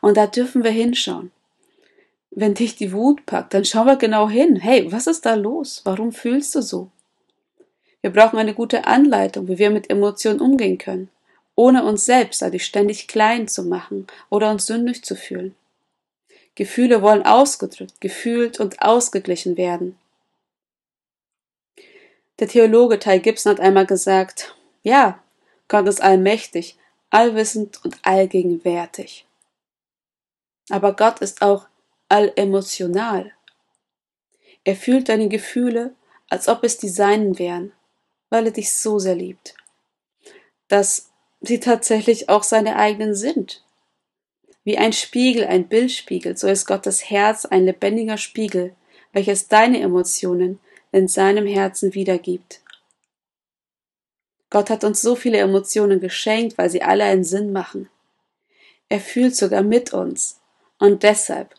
Und 0.00 0.16
da 0.16 0.26
dürfen 0.26 0.64
wir 0.64 0.70
hinschauen. 0.70 1.30
Wenn 2.30 2.54
dich 2.54 2.76
die 2.76 2.92
Wut 2.92 3.26
packt, 3.26 3.54
dann 3.54 3.64
schau 3.64 3.86
wir 3.86 3.96
genau 3.96 4.28
hin. 4.28 4.56
Hey, 4.56 4.90
was 4.92 5.06
ist 5.06 5.26
da 5.26 5.34
los? 5.34 5.80
Warum 5.84 6.12
fühlst 6.12 6.54
du 6.54 6.62
so? 6.62 6.90
Wir 8.02 8.10
brauchen 8.10 8.38
eine 8.38 8.54
gute 8.54 8.86
Anleitung, 8.86 9.48
wie 9.48 9.58
wir 9.58 9.70
mit 9.70 9.90
Emotionen 9.90 10.40
umgehen 10.40 10.78
können, 10.78 11.10
ohne 11.54 11.84
uns 11.84 12.04
selbst 12.04 12.40
dadurch 12.40 12.64
ständig 12.64 13.08
klein 13.08 13.48
zu 13.48 13.64
machen 13.64 14.06
oder 14.30 14.50
uns 14.50 14.66
sündig 14.66 15.04
zu 15.04 15.14
fühlen. 15.14 15.54
Gefühle 16.54 17.02
wollen 17.02 17.24
ausgedrückt, 17.24 18.00
gefühlt 18.00 18.60
und 18.60 18.82
ausgeglichen 18.82 19.56
werden. 19.56 19.98
Der 22.38 22.48
Theologe 22.48 22.98
Ty 22.98 23.20
Gibson 23.20 23.52
hat 23.52 23.60
einmal 23.60 23.86
gesagt, 23.86 24.54
ja, 24.82 25.22
Gott 25.68 25.86
ist 25.86 26.02
allmächtig, 26.02 26.78
allwissend 27.10 27.84
und 27.84 27.98
allgegenwärtig. 28.02 29.26
Aber 30.70 30.94
Gott 30.94 31.20
ist 31.20 31.42
auch 31.42 31.66
allemotional. 32.08 33.32
Er 34.64 34.76
fühlt 34.76 35.08
deine 35.08 35.28
Gefühle, 35.28 35.94
als 36.28 36.48
ob 36.48 36.64
es 36.64 36.78
die 36.78 36.88
seinen 36.88 37.38
wären, 37.38 37.72
weil 38.30 38.46
er 38.46 38.52
dich 38.52 38.72
so 38.72 38.98
sehr 38.98 39.14
liebt, 39.14 39.54
dass 40.68 41.10
sie 41.40 41.60
tatsächlich 41.60 42.28
auch 42.28 42.42
seine 42.42 42.76
eigenen 42.76 43.14
sind. 43.14 43.62
Wie 44.64 44.78
ein 44.78 44.92
Spiegel 44.92 45.44
ein 45.44 45.68
Bild 45.68 45.90
spiegelt, 45.90 46.38
so 46.38 46.46
ist 46.46 46.66
Gottes 46.66 47.10
Herz 47.10 47.44
ein 47.44 47.64
lebendiger 47.64 48.18
Spiegel, 48.18 48.74
welches 49.12 49.48
deine 49.48 49.80
Emotionen 49.80 50.60
in 50.92 51.08
seinem 51.08 51.46
Herzen 51.46 51.94
wiedergibt. 51.94 52.60
Gott 54.50 54.68
hat 54.68 54.84
uns 54.84 55.00
so 55.00 55.14
viele 55.14 55.38
Emotionen 55.38 56.00
geschenkt, 56.00 56.58
weil 56.58 56.70
sie 56.70 56.82
alle 56.82 57.04
einen 57.04 57.24
Sinn 57.24 57.52
machen. 57.52 57.88
Er 58.88 59.00
fühlt 59.00 59.36
sogar 59.36 59.62
mit 59.62 59.92
uns. 59.92 60.40
Und 60.78 61.04
deshalb 61.04 61.54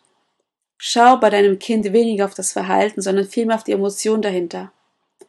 schau 0.77 1.17
bei 1.17 1.29
deinem 1.29 1.57
Kind 1.57 1.93
weniger 1.93 2.25
auf 2.25 2.33
das 2.33 2.51
Verhalten, 2.51 3.01
sondern 3.01 3.25
vielmehr 3.25 3.55
auf 3.55 3.63
die 3.63 3.71
Emotion 3.71 4.21
dahinter. 4.21 4.73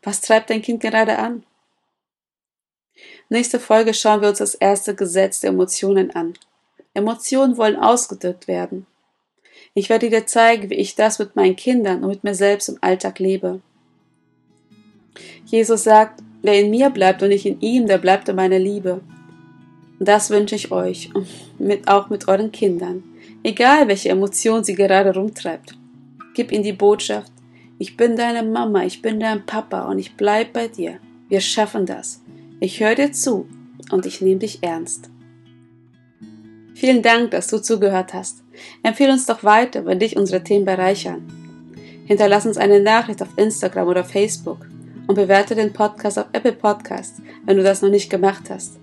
Was 0.03 0.21
treibt 0.21 0.51
dein 0.51 0.63
Kind 0.63 0.81
gerade 0.81 1.19
an? 1.19 1.45
Nächste 3.29 3.61
Folge 3.61 3.95
schauen 3.95 4.21
wir 4.21 4.29
uns 4.29 4.39
das 4.39 4.55
erste 4.55 4.95
Gesetz 4.95 5.41
der 5.41 5.51
Emotionen 5.51 6.11
an. 6.11 6.35
Emotionen 6.95 7.57
wollen 7.57 7.77
ausgedrückt 7.77 8.49
werden. 8.49 8.87
Ich 9.75 9.89
werde 9.89 10.11
dir 10.11 10.27
zeigen, 10.27 10.69
wie 10.69 10.75
ich 10.75 10.97
das 10.97 11.19
mit 11.19 11.35
meinen 11.37 11.57
Kindern 11.57 12.03
und 12.03 12.11
mit 12.11 12.25
mir 12.25 12.35
selbst 12.35 12.69
im 12.69 12.79
Alltag 12.81 13.19
lebe. 13.19 13.61
Jesus 15.47 15.85
sagt, 15.85 16.23
wer 16.43 16.61
in 16.61 16.71
mir 16.71 16.91
bleibt 16.91 17.23
und 17.23 17.31
ich 17.31 17.47
in 17.47 17.61
ihm, 17.61 17.87
der 17.87 17.99
bleibt 17.99 18.29
in 18.29 18.37
meiner 18.37 18.59
Liebe. 18.59 19.01
Und 19.99 20.09
das 20.09 20.31
wünsche 20.31 20.57
ich 20.57 20.73
euch 20.73 21.11
mit, 21.59 21.89
auch 21.89 22.11
mit 22.11 22.29
euren 22.29 22.53
Kindern. 22.53 23.03
Egal 23.43 23.89
welche 23.89 24.11
Emotion 24.11 24.65
sie 24.65 24.75
gerade 24.75 25.15
rumtreibt. 25.15 25.77
Gib 26.35 26.53
ihnen 26.53 26.65
die 26.65 26.73
Botschaft, 26.73 27.33
ich 27.83 27.97
bin 27.97 28.15
deine 28.15 28.45
Mama, 28.45 28.85
ich 28.85 29.03
bin 29.03 29.19
dein 29.19 29.45
Papa 29.45 29.87
und 29.91 29.99
ich 29.99 30.17
bleib 30.17 30.53
bei 30.53 30.69
dir. 30.69 31.01
Wir 31.29 31.41
schaffen 31.41 31.85
das. 31.85 32.23
Ich 32.61 32.79
höre 32.79 32.95
dir 32.95 33.11
zu 33.11 33.49
und 33.91 34.07
ich 34.07 34.21
nehme 34.21 34.39
dich 34.39 34.63
ernst. 34.63 35.11
Vielen 36.77 37.03
Dank, 37.03 37.33
dass 37.33 37.49
du 37.49 37.61
zugehört 37.61 38.15
hast. 38.15 38.45
Empfehle 38.85 39.11
uns 39.11 39.27
doch 39.27 39.43
weiter, 39.43 39.85
wenn 39.85 39.99
dich 39.99 40.17
unsere 40.17 40.45
Themen 40.45 40.65
bereichern. 40.65 41.27
Hinterlass 42.07 42.47
uns 42.47 42.57
eine 42.57 42.79
Nachricht 42.79 43.21
auf 43.21 43.37
Instagram 43.37 43.89
oder 43.89 44.05
Facebook 44.05 44.65
und 45.09 45.17
bewerte 45.17 45.57
den 45.57 45.73
Podcast 45.73 46.21
auf 46.21 46.27
Apple 46.33 46.53
Podcasts, 46.53 47.21
wenn 47.47 47.57
du 47.57 47.65
das 47.65 47.83
noch 47.83 47.91
nicht 47.91 48.11
gemacht 48.11 48.45
hast. 48.49 48.79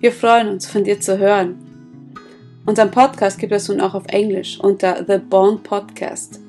Wir 0.00 0.10
freuen 0.10 0.48
uns, 0.48 0.66
von 0.66 0.82
dir 0.82 0.98
zu 0.98 1.16
hören. 1.16 1.60
Unseren 2.66 2.90
Podcast 2.90 3.38
gibt 3.38 3.52
es 3.52 3.68
nun 3.68 3.80
auch 3.80 3.94
auf 3.94 4.06
Englisch 4.08 4.58
unter 4.58 5.04
The 5.06 5.18
Bond 5.18 5.62
Podcast. 5.62 6.41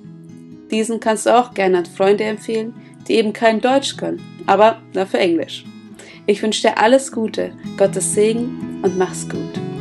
Diesen 0.74 1.00
kannst 1.00 1.28
du 1.28 1.38
auch 1.38 1.54
gerne 1.54 1.78
an 1.78 1.86
Freunde 1.86 2.24
empfehlen, 2.24 2.74
die 3.08 3.14
eben 3.14 3.32
kein 3.32 3.62
Deutsch 3.62 3.96
können, 3.96 4.20
aber 4.48 4.82
dafür 4.92 5.20
Englisch. 5.20 5.64
Ich 6.26 6.42
wünsche 6.42 6.64
dir 6.64 6.80
alles 6.80 7.12
Gute, 7.12 7.52
Gottes 7.78 8.16
Segen 8.16 8.80
und 8.82 8.98
mach's 8.98 9.30
gut. 9.30 9.73